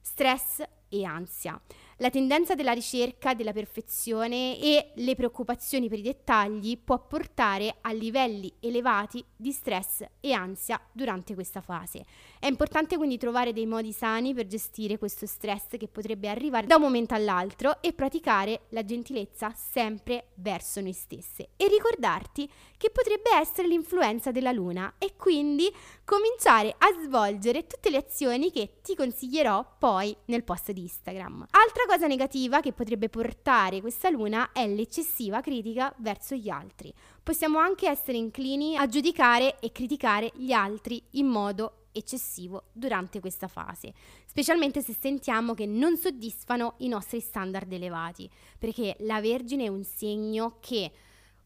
Stress 0.00 0.62
e 0.88 1.04
ansia. 1.04 1.60
La 2.00 2.10
tendenza 2.10 2.54
della 2.54 2.70
ricerca 2.70 3.34
della 3.34 3.52
perfezione 3.52 4.56
e 4.60 4.92
le 4.94 5.16
preoccupazioni 5.16 5.88
per 5.88 5.98
i 5.98 6.02
dettagli 6.02 6.78
può 6.78 7.04
portare 7.04 7.78
a 7.80 7.92
livelli 7.92 8.54
elevati 8.60 9.24
di 9.34 9.50
stress 9.50 10.04
e 10.20 10.30
ansia 10.30 10.80
durante 10.92 11.34
questa 11.34 11.60
fase. 11.60 12.04
È 12.38 12.46
importante 12.46 12.96
quindi 12.96 13.18
trovare 13.18 13.52
dei 13.52 13.66
modi 13.66 13.90
sani 13.90 14.32
per 14.32 14.46
gestire 14.46 14.96
questo 14.96 15.26
stress 15.26 15.76
che 15.76 15.88
potrebbe 15.88 16.28
arrivare 16.28 16.68
da 16.68 16.76
un 16.76 16.82
momento 16.82 17.14
all'altro 17.14 17.82
e 17.82 17.92
praticare 17.92 18.66
la 18.68 18.84
gentilezza 18.84 19.52
sempre 19.52 20.28
verso 20.34 20.80
noi 20.80 20.92
stesse 20.92 21.48
e 21.56 21.66
ricordarti 21.66 22.48
che 22.76 22.90
potrebbe 22.90 23.34
essere 23.34 23.66
l'influenza 23.66 24.30
della 24.30 24.52
luna 24.52 24.94
e 24.98 25.16
quindi 25.16 25.68
cominciare 26.04 26.72
a 26.78 26.86
svolgere 27.02 27.66
tutte 27.66 27.90
le 27.90 27.96
azioni 27.96 28.52
che 28.52 28.78
ti 28.82 28.94
consiglierò 28.94 29.74
poi 29.80 30.16
nel 30.26 30.44
post 30.44 30.70
di 30.70 30.82
Instagram. 30.82 31.46
Altra 31.50 31.86
cosa 31.88 32.06
negativa 32.06 32.60
che 32.60 32.74
potrebbe 32.74 33.08
portare 33.08 33.80
questa 33.80 34.10
luna 34.10 34.52
è 34.52 34.68
l'eccessiva 34.68 35.40
critica 35.40 35.92
verso 36.00 36.34
gli 36.34 36.50
altri. 36.50 36.92
Possiamo 37.22 37.58
anche 37.58 37.88
essere 37.88 38.18
inclini 38.18 38.76
a 38.76 38.86
giudicare 38.86 39.58
e 39.58 39.72
criticare 39.72 40.30
gli 40.34 40.52
altri 40.52 41.02
in 41.12 41.26
modo 41.26 41.86
eccessivo 41.92 42.64
durante 42.72 43.20
questa 43.20 43.48
fase, 43.48 43.94
specialmente 44.26 44.82
se 44.82 44.94
sentiamo 45.00 45.54
che 45.54 45.64
non 45.64 45.96
soddisfano 45.96 46.74
i 46.78 46.88
nostri 46.88 47.20
standard 47.20 47.72
elevati, 47.72 48.30
perché 48.58 48.94
la 49.00 49.22
Vergine 49.22 49.64
è 49.64 49.68
un 49.68 49.82
segno 49.82 50.58
che 50.60 50.92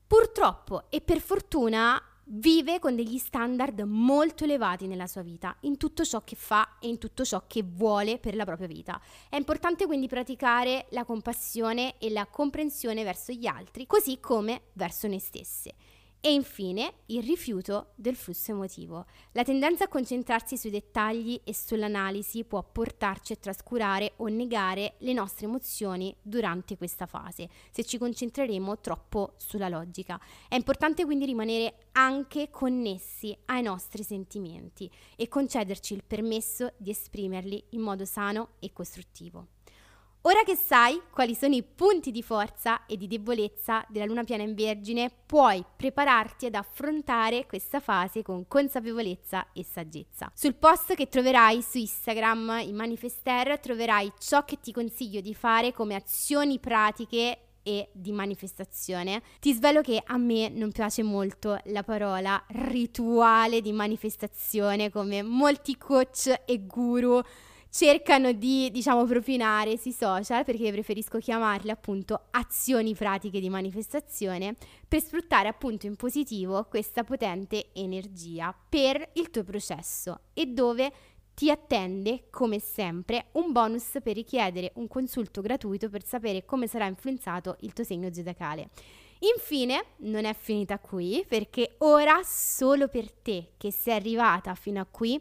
purtroppo 0.05 0.91
e 0.91 1.01
per 1.01 1.21
fortuna 1.21 2.03
vive 2.35 2.79
con 2.79 2.95
degli 2.95 3.19
standard 3.19 3.81
molto 3.81 4.45
elevati 4.45 4.87
nella 4.87 5.07
sua 5.07 5.23
vita, 5.23 5.55
in 5.61 5.77
tutto 5.77 6.05
ciò 6.05 6.23
che 6.25 6.37
fa 6.37 6.79
e 6.81 6.89
in 6.89 6.99
tutto 6.99 7.25
ciò 7.25 7.45
che 7.47 7.63
vuole 7.63 8.19
per 8.19 8.35
la 8.35 8.45
propria 8.45 8.69
vita. 8.69 9.01
È 9.29 9.37
importante 9.37 9.87
quindi 9.87 10.07
praticare 10.09 10.87
la 10.91 11.05
compassione 11.05 11.99
e 11.99 12.11
la 12.11 12.27
comprensione 12.27 13.05
verso 13.05 13.33
gli 13.33 13.47
altri, 13.47 13.87
così 13.87 14.19
come 14.21 14.63
verso 14.75 15.09
noi 15.09 15.19
stesse. 15.19 15.75
E 16.25 16.33
infine 16.33 16.99
il 17.07 17.25
rifiuto 17.25 17.95
del 17.97 18.15
flusso 18.15 18.53
emotivo. 18.53 19.07
La 19.33 19.43
tendenza 19.43 19.85
a 19.85 19.89
concentrarsi 19.89 20.57
sui 20.57 20.71
dettagli 20.71 21.41
e 21.43 21.53
sull'analisi 21.53 22.45
può 22.45 22.63
portarci 22.63 23.33
a 23.33 23.37
trascurare 23.37 24.13
o 24.19 24.29
negare 24.29 24.95
le 24.99 25.15
nostre 25.15 25.47
emozioni 25.47 26.15
durante 26.23 26.77
questa 26.77 27.07
fase, 27.07 27.49
se 27.73 27.83
ci 27.83 27.99
concentreremo 27.99 28.79
troppo 28.79 29.35
sulla 29.37 29.69
logica. 29.69 30.21
È 30.47 30.55
importante 30.55 31.05
quindi 31.05 31.25
rimanere 31.25 31.89
anche 31.91 32.51
connessi 32.51 33.37
ai 33.47 33.63
nostri 33.63 34.05
sentimenti 34.05 34.89
e 35.17 35.27
concederci 35.27 35.93
il 35.93 36.05
permesso 36.07 36.73
di 36.77 36.91
esprimerli 36.91 37.65
in 37.71 37.81
modo 37.81 38.05
sano 38.05 38.51
e 38.61 38.73
costruttivo. 38.73 39.49
Ora 40.25 40.45
che 40.45 40.55
sai 40.55 41.03
quali 41.11 41.35
sono 41.35 41.57
i 41.57 41.65
punti 41.65 42.13
di 42.13 42.23
forza 42.23 42.87
e 42.87 42.97
di 42.97 43.09
debolezza 43.09 43.85
della 43.89 44.05
luna 44.05 44.23
piena 44.23 44.45
in 44.45 44.55
Vergine, 44.55 45.11
puoi 45.27 45.65
prepararti 45.75 46.47
ad 46.47 46.55
affrontare 46.55 47.45
questa 47.45 47.81
fase 47.81 48.23
con 48.23 48.47
consapevolezza 48.47 49.49
e 49.53 49.65
saggezza. 49.65 50.31
Sul 50.33 50.55
post 50.55 50.95
che 50.95 51.09
troverai 51.09 51.61
su 51.61 51.79
Instagram 51.79 52.61
in 52.63 52.77
Manifester 52.77 53.59
troverai 53.59 54.13
ciò 54.21 54.45
che 54.45 54.61
ti 54.61 54.71
consiglio 54.71 55.21
di 55.21 55.35
fare 55.35 55.73
come 55.73 55.97
azioni 55.97 56.61
pratiche 56.61 57.39
e 57.65 57.89
di 57.91 58.13
manifestazione. 58.13 59.23
Ti 59.41 59.53
svelo 59.53 59.81
che 59.81 60.01
a 60.05 60.17
me 60.19 60.49
non 60.51 60.71
piace 60.71 61.03
molto 61.03 61.59
la 61.65 61.83
parola 61.83 62.41
rituale 62.49 63.61
di 63.61 63.73
manifestazione 63.73 64.89
come 64.89 65.25
molti 65.25 65.77
coach 65.77 66.43
e 66.45 66.65
guru 66.65 67.21
cercano 67.75 68.33
di, 68.33 68.71
diciamo, 68.71 69.07
propinare 69.07 69.79
sui 69.79 69.93
social, 69.93 70.45
perché 70.45 70.71
preferisco 70.71 71.17
chiamarle 71.19 71.73
appunto 71.73 72.27
azioni 72.33 72.95
pratiche 72.95 73.41
di 73.41 73.49
manifestazione, 73.49 74.57
per 74.87 75.01
sfruttare 75.01 75.49
appunto 75.49 75.87
in 75.87 75.97
positivo 75.97 76.67
questa 76.69 77.03
potente 77.03 77.71
energia 77.73 78.55
per 78.69 79.13
il 79.15 79.31
tuo 79.31 79.43
processo 79.43 80.21
e 80.35 80.47
dove 80.47 80.93
ti 81.33 81.51
attende, 81.51 82.25
come 82.29 82.59
sempre, 82.59 83.29
un 83.33 83.53
bonus 83.53 83.97
per 84.03 84.17
richiedere 84.17 84.73
un 84.75 84.87
consulto 84.87 85.41
gratuito 85.41 85.89
per 85.89 86.05
sapere 86.05 86.45
come 86.45 86.67
sarà 86.67 86.85
influenzato 86.85 87.57
il 87.61 87.73
tuo 87.73 87.85
segno 87.85 88.13
zodiacale. 88.13 88.69
Infine, 89.35 89.85
non 90.01 90.27
è 90.27 90.35
finita 90.35 90.79
qui, 90.79 91.25
perché 91.27 91.77
ora 91.79 92.21
solo 92.23 92.89
per 92.89 93.11
te 93.11 93.53
che 93.57 93.73
sei 93.73 93.95
arrivata 93.95 94.55
fino 94.55 94.79
a 94.79 94.85
qui, 94.85 95.19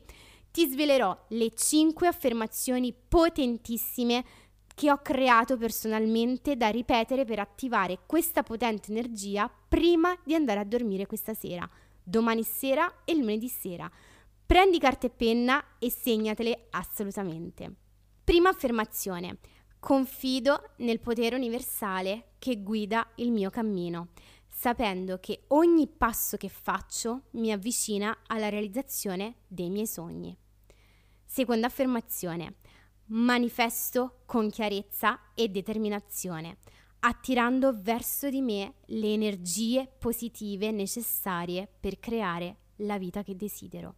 ti 0.51 0.67
svelerò 0.67 1.25
le 1.29 1.51
5 1.53 2.07
affermazioni 2.07 2.93
potentissime 2.93 4.23
che 4.75 4.91
ho 4.91 5.01
creato 5.01 5.57
personalmente 5.57 6.57
da 6.57 6.69
ripetere 6.69 7.23
per 7.25 7.39
attivare 7.39 7.99
questa 8.05 8.43
potente 8.43 8.91
energia 8.91 9.49
prima 9.67 10.17
di 10.23 10.35
andare 10.35 10.59
a 10.59 10.65
dormire 10.65 11.05
questa 11.05 11.33
sera, 11.33 11.69
domani 12.03 12.43
sera 12.43 13.03
e 13.05 13.15
lunedì 13.15 13.47
sera. 13.47 13.89
Prendi 14.45 14.79
carta 14.79 15.07
e 15.07 15.11
penna 15.11 15.63
e 15.79 15.89
segnatele 15.89 16.67
assolutamente. 16.71 17.73
Prima 18.23 18.49
affermazione. 18.49 19.37
Confido 19.79 20.71
nel 20.77 20.99
potere 20.99 21.35
universale 21.35 22.33
che 22.37 22.61
guida 22.61 23.07
il 23.15 23.31
mio 23.31 23.49
cammino, 23.49 24.09
sapendo 24.47 25.17
che 25.19 25.43
ogni 25.47 25.87
passo 25.87 26.37
che 26.37 26.49
faccio 26.49 27.23
mi 27.31 27.51
avvicina 27.51 28.15
alla 28.27 28.49
realizzazione 28.49 29.37
dei 29.47 29.69
miei 29.69 29.87
sogni. 29.87 30.37
Seconda 31.33 31.67
affermazione. 31.67 32.55
Manifesto 33.05 34.23
con 34.25 34.49
chiarezza 34.49 35.17
e 35.33 35.47
determinazione, 35.47 36.57
attirando 36.99 37.71
verso 37.73 38.29
di 38.29 38.41
me 38.41 38.73
le 38.87 39.13
energie 39.13 39.89
positive 39.97 40.71
necessarie 40.71 41.69
per 41.79 41.99
creare 41.99 42.57
la 42.79 42.97
vita 42.97 43.23
che 43.23 43.37
desidero. 43.37 43.95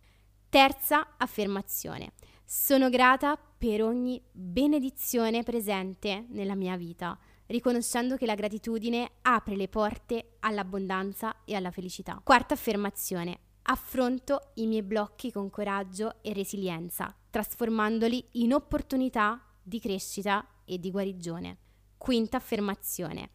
Terza 0.47 1.15
affermazione. 1.17 2.11
Sono 2.45 2.91
grata 2.91 3.35
per 3.35 3.81
ogni 3.81 4.21
benedizione 4.31 5.41
presente 5.41 6.27
nella 6.29 6.53
mia 6.53 6.77
vita, 6.77 7.17
riconoscendo 7.47 8.15
che 8.15 8.27
la 8.27 8.35
gratitudine 8.35 9.09
apre 9.23 9.55
le 9.55 9.69
porte 9.69 10.35
all'abbondanza 10.41 11.43
e 11.45 11.55
alla 11.55 11.71
felicità. 11.71 12.21
Quarta 12.23 12.53
affermazione. 12.53 13.39
Affronto 13.63 14.51
i 14.55 14.67
miei 14.67 14.83
blocchi 14.83 15.31
con 15.31 15.49
coraggio 15.49 16.21
e 16.21 16.33
resilienza, 16.33 17.15
trasformandoli 17.33 18.27
in 18.33 18.53
opportunità 18.53 19.43
di 19.63 19.79
crescita 19.79 20.47
e 20.65 20.77
di 20.77 20.91
guarigione. 20.91 21.57
Quinta 21.97 22.37
affermazione. 22.37 23.31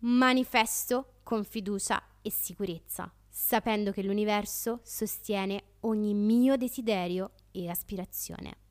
Manifesto 0.00 1.20
con 1.22 1.42
fiducia 1.44 2.02
e 2.20 2.30
sicurezza, 2.30 3.10
sapendo 3.30 3.92
che 3.92 4.02
l'universo 4.02 4.80
sostiene 4.82 5.76
ogni 5.80 6.12
mio 6.12 6.58
desiderio 6.58 7.30
e 7.50 7.70
aspirazione. 7.70 8.69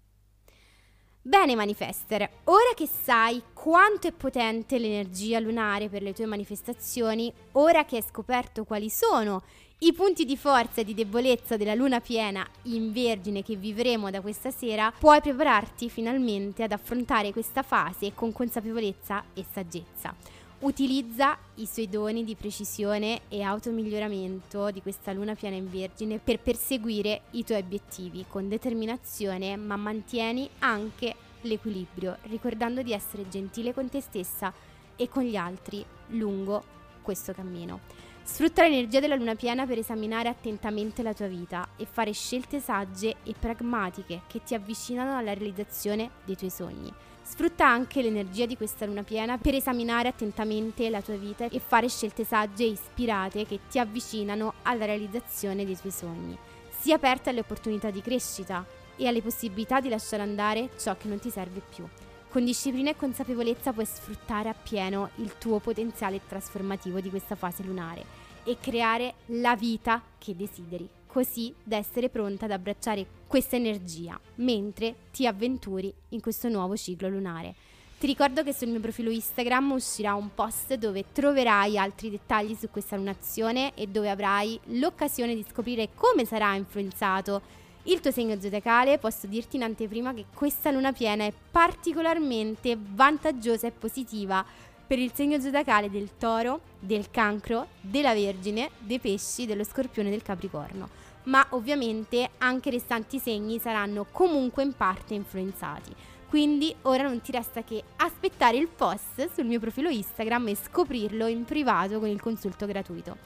Bene 1.21 1.53
manifester, 1.53 2.21
ora 2.45 2.73
che 2.73 2.87
sai 2.87 3.43
quanto 3.51 4.07
è 4.07 4.13
potente 4.13 4.79
l'energia 4.79 5.39
lunare 5.39 5.89
per 5.89 6.01
le 6.01 6.13
tue 6.13 6.25
manifestazioni, 6.25 7.31
ora 7.51 7.83
che 7.83 7.97
hai 7.97 8.03
scoperto 8.07 8.63
quali 8.63 8.89
sono 8.89 9.43
i 9.79 9.91
punti 9.91 10.23
di 10.23 10.37
forza 10.37 10.79
e 10.79 10.85
di 10.85 10.93
debolezza 10.93 11.57
della 11.57 11.75
luna 11.75 11.99
piena 11.99 12.47
in 12.63 12.93
vergine 12.93 13.43
che 13.43 13.57
vivremo 13.57 14.09
da 14.09 14.21
questa 14.21 14.49
sera, 14.49 14.93
puoi 14.97 15.19
prepararti 15.19 15.89
finalmente 15.89 16.63
ad 16.63 16.71
affrontare 16.71 17.33
questa 17.33 17.63
fase 17.63 18.13
con 18.13 18.31
consapevolezza 18.31 19.25
e 19.33 19.43
saggezza. 19.51 20.15
Utilizza 20.61 21.37
i 21.55 21.65
suoi 21.65 21.87
doni 21.87 22.25
di 22.25 22.35
precisione 22.35 23.21
e 23.29 23.41
automiglioramento 23.43 24.71
di 24.71 24.81
questa 24.81 25.13
luna 25.13 25.33
piena 25.33 25.55
in 25.55 25.69
vergine 25.69 26.19
per 26.19 26.41
perseguire 26.41 27.21
i 27.31 27.45
tuoi 27.45 27.59
obiettivi 27.59 28.25
con 28.27 28.49
determinazione, 28.49 29.55
ma 29.55 29.77
mantieni 29.77 30.49
anche 30.59 31.15
l'equilibrio, 31.41 32.17
ricordando 32.23 32.81
di 32.81 32.91
essere 32.91 33.29
gentile 33.29 33.73
con 33.73 33.87
te 33.89 34.01
stessa 34.01 34.51
e 34.97 35.07
con 35.07 35.23
gli 35.23 35.37
altri 35.37 35.85
lungo 36.07 36.61
questo 37.03 37.31
cammino. 37.31 37.98
Sfrutta 38.31 38.61
l'energia 38.61 38.99
della 39.01 39.15
luna 39.15 39.35
piena 39.35 39.65
per 39.65 39.79
esaminare 39.79 40.29
attentamente 40.29 41.01
la 41.01 41.13
tua 41.13 41.25
vita 41.25 41.67
e 41.75 41.85
fare 41.85 42.13
scelte 42.13 42.61
sagge 42.61 43.15
e 43.23 43.33
pragmatiche 43.37 44.21
che 44.27 44.43
ti 44.43 44.53
avvicinano 44.53 45.17
alla 45.17 45.33
realizzazione 45.33 46.11
dei 46.23 46.37
tuoi 46.37 46.51
sogni. 46.51 46.93
Sfrutta 47.23 47.67
anche 47.67 48.01
l'energia 48.01 48.45
di 48.45 48.55
questa 48.55 48.85
luna 48.85 49.03
piena 49.03 49.37
per 49.37 49.55
esaminare 49.55 50.09
attentamente 50.09 50.89
la 50.89 51.01
tua 51.01 51.17
vita 51.17 51.49
e 51.49 51.59
fare 51.59 51.89
scelte 51.89 52.23
sagge 52.23 52.63
e 52.63 52.67
ispirate 52.67 53.45
che 53.45 53.61
ti 53.67 53.79
avvicinano 53.79 54.53
alla 54.61 54.85
realizzazione 54.85 55.65
dei 55.65 55.75
tuoi 55.75 55.91
sogni. 55.91 56.37
Sii 56.79 56.93
aperta 56.93 57.31
alle 57.31 57.41
opportunità 57.41 57.89
di 57.89 58.01
crescita 58.01 58.63
e 58.95 59.07
alle 59.07 59.23
possibilità 59.23 59.81
di 59.81 59.89
lasciare 59.89 60.21
andare 60.21 60.69
ciò 60.77 60.95
che 60.95 61.09
non 61.09 61.19
ti 61.19 61.31
serve 61.31 61.61
più. 61.75 61.85
Con 62.29 62.45
disciplina 62.45 62.91
e 62.91 62.95
consapevolezza 62.95 63.73
puoi 63.73 63.87
sfruttare 63.87 64.49
appieno 64.49 65.09
il 65.15 65.39
tuo 65.39 65.57
potenziale 65.57 66.21
trasformativo 66.27 66.99
di 66.99 67.09
questa 67.09 67.33
fase 67.35 67.63
lunare 67.63 68.18
e 68.43 68.57
creare 68.59 69.15
la 69.27 69.55
vita 69.55 70.01
che 70.17 70.35
desideri, 70.35 70.87
così 71.05 71.53
da 71.63 71.77
essere 71.77 72.09
pronta 72.09 72.45
ad 72.45 72.51
abbracciare 72.51 73.05
questa 73.27 73.55
energia 73.55 74.19
mentre 74.35 74.95
ti 75.11 75.27
avventuri 75.27 75.93
in 76.09 76.21
questo 76.21 76.49
nuovo 76.49 76.75
ciclo 76.75 77.09
lunare. 77.09 77.55
Ti 77.99 78.07
ricordo 78.07 78.43
che 78.43 78.53
sul 78.53 78.69
mio 78.69 78.79
profilo 78.79 79.09
Instagram 79.09 79.71
uscirà 79.71 80.13
un 80.13 80.33
post 80.33 80.75
dove 80.75 81.05
troverai 81.11 81.77
altri 81.77 82.09
dettagli 82.09 82.55
su 82.55 82.69
questa 82.69 82.95
lunazione 82.95 83.73
e 83.75 83.87
dove 83.87 84.09
avrai 84.09 84.57
l'occasione 84.67 85.35
di 85.35 85.45
scoprire 85.47 85.89
come 85.95 86.23
sarà 86.23 86.55
influenzato 86.55 87.41
il 87.83 87.99
tuo 88.01 88.11
segno 88.11 88.39
zodiacale, 88.39 88.99
posso 88.99 89.27
dirti 89.27 89.55
in 89.55 89.63
anteprima 89.63 90.13
che 90.13 90.25
questa 90.33 90.69
luna 90.69 90.93
piena 90.93 91.25
è 91.25 91.33
particolarmente 91.51 92.77
vantaggiosa 92.79 93.67
e 93.67 93.71
positiva 93.71 94.45
per 94.89 94.97
il 94.97 95.11
segno 95.13 95.39
zodiacale 95.39 95.91
del 95.91 96.17
toro, 96.17 96.61
del 96.79 97.11
cancro, 97.11 97.67
della 97.79 98.15
vergine, 98.15 98.71
dei 98.79 98.97
pesci, 98.97 99.45
dello 99.45 99.63
scorpione 99.63 100.07
e 100.07 100.11
del 100.11 100.23
capricorno. 100.23 100.89
Ma 101.25 101.45
ovviamente 101.49 102.31
anche 102.39 102.69
i 102.69 102.71
restanti 102.71 103.19
segni 103.19 103.59
saranno 103.59 104.07
comunque 104.09 104.63
in 104.63 104.73
parte 104.73 105.13
influenzati. 105.13 105.93
Quindi 106.27 106.73
ora 106.83 107.03
non 107.03 107.21
ti 107.21 107.31
resta 107.31 107.63
che 107.63 107.83
aspettare 107.97 108.57
il 108.57 108.67
post 108.67 109.31
sul 109.31 109.45
mio 109.45 109.59
profilo 109.59 109.89
Instagram 109.89 110.47
e 110.47 110.55
scoprirlo 110.55 111.27
in 111.27 111.45
privato 111.45 111.99
con 111.99 112.07
il 112.07 112.19
consulto 112.19 112.65
gratuito. 112.65 113.17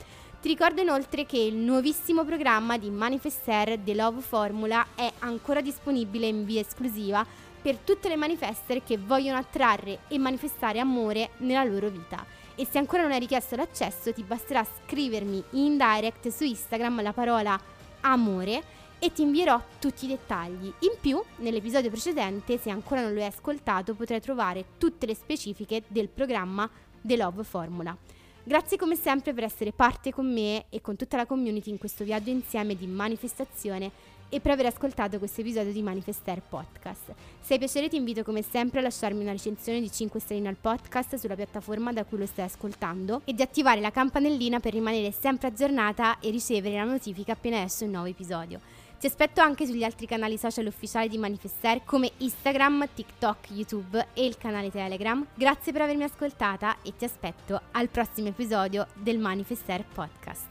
Ti 0.42 0.50
ricordo 0.50 0.82
inoltre 0.82 1.26
che 1.26 1.38
il 1.38 1.56
nuovissimo 1.56 2.26
programma 2.26 2.78
di 2.78 2.90
Manifester 2.90 3.80
The 3.80 3.96
Love 3.96 4.20
Formula 4.20 4.88
è 4.96 5.10
ancora 5.20 5.62
disponibile 5.62 6.28
in 6.28 6.44
via 6.44 6.60
esclusiva 6.60 7.26
per 7.64 7.78
tutte 7.78 8.10
le 8.10 8.18
manifester 8.18 8.84
che 8.84 8.98
vogliono 8.98 9.38
attrarre 9.38 10.00
e 10.10 10.20
manifestare 10.20 10.80
amore 10.80 11.30
nella 11.38 11.64
loro 11.64 11.88
vita. 11.88 12.24
E 12.56 12.68
se 12.70 12.78
ancora 12.78 13.04
non 13.04 13.14
hai 13.14 13.20
richiesto 13.20 13.56
l'accesso 13.56 14.14
ti 14.14 14.22
basterà 14.22 14.64
scrivermi 14.64 15.44
in 15.52 15.78
direct 15.78 16.28
su 16.28 16.44
Instagram 16.44 17.02
la 17.02 17.14
parola 17.14 17.60
amore 18.02 18.82
e 19.00 19.12
ti 19.14 19.22
invierò 19.22 19.62
tutti 19.80 20.06
i 20.06 20.10
dettagli. 20.10 20.72
In 20.80 20.98
più, 21.00 21.22
nell'episodio 21.38 21.90
precedente, 21.90 22.58
se 22.58 22.70
ancora 22.70 23.02
non 23.02 23.14
lo 23.14 23.22
hai 23.22 23.28
ascoltato, 23.28 23.96
potrai 23.96 24.20
trovare 24.20 24.66
tutte 24.78 25.06
le 25.06 25.16
specifiche 25.16 25.84
del 25.88 26.10
programma 26.10 26.70
The 27.02 27.16
Love 27.16 27.44
Formula. 27.44 27.98
Grazie 28.46 28.76
come 28.76 28.98
sempre 28.98 29.34
per 29.34 29.46
essere 29.46 29.72
parte 29.72 30.12
con 30.12 30.30
me 30.32 30.66
e 30.70 30.82
con 30.82 30.98
tutta 30.98 31.16
la 31.16 31.26
community 31.26 31.70
in 31.70 31.78
questo 31.78 32.04
viaggio 32.04 32.30
insieme 32.30 32.76
di 32.76 32.88
manifestazione 32.88 33.90
e 34.34 34.40
per 34.40 34.50
aver 34.50 34.66
ascoltato 34.66 35.20
questo 35.20 35.42
episodio 35.42 35.72
di 35.72 35.84
Manifester 35.84 36.42
Podcast. 36.42 37.14
Se 37.40 37.54
hai 37.54 37.60
piacere 37.60 37.88
ti 37.88 37.98
invito 37.98 38.24
come 38.24 38.42
sempre 38.42 38.80
a 38.80 38.82
lasciarmi 38.82 39.22
una 39.22 39.32
recensione 39.32 39.80
di 39.80 39.92
5 39.92 40.20
stelline 40.20 40.48
al 40.48 40.56
podcast 40.60 41.18
sulla 41.18 41.36
piattaforma 41.36 41.94
da 41.94 42.04
cui 42.04 42.18
lo 42.18 42.26
stai 42.26 42.46
ascoltando 42.46 43.22
e 43.26 43.34
di 43.34 43.44
attivare 43.44 43.80
la 43.80 43.92
campanellina 43.92 44.60
per 44.60 44.74
rimanere 44.74 45.12
sempre 45.12 45.50
aggiornata 45.50 46.20
e 46.20 46.32
ricevere 46.32 46.78
la 46.78 46.84
notifica 46.84 47.34
appena 47.34 47.62
esce 47.62 47.86
un 47.86 47.92
nuovo 47.92 48.08
episodio. 48.08 48.60
Ti 49.00 49.06
aspetto 49.06 49.40
anche 49.40 49.68
sugli 49.68 49.84
altri 49.84 50.08
canali 50.08 50.38
social 50.40 50.66
ufficiali 50.66 51.10
di 51.10 51.20
Manifester 51.20 51.84
come 51.84 52.14
Instagram, 52.18 52.88
TikTok, 52.92 53.52
YouTube 53.52 54.08
e 54.16 54.26
il 54.26 54.38
canale 54.38 54.72
Telegram. 54.72 55.24
Grazie 55.36 55.72
per 55.72 55.82
avermi 55.82 56.06
ascoltata 56.06 56.78
e 56.82 56.96
ti 56.96 57.06
aspetto 57.06 57.62
al 57.74 57.88
prossimo 57.90 58.30
episodio 58.30 58.88
del 58.96 59.20
Manifester 59.20 59.86
Podcast. 59.86 60.48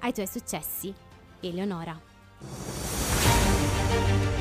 Ai 0.00 0.12
tuoi 0.12 0.26
successi, 0.26 0.92
Eleonora. 1.40 3.01
Bye. 3.92 4.31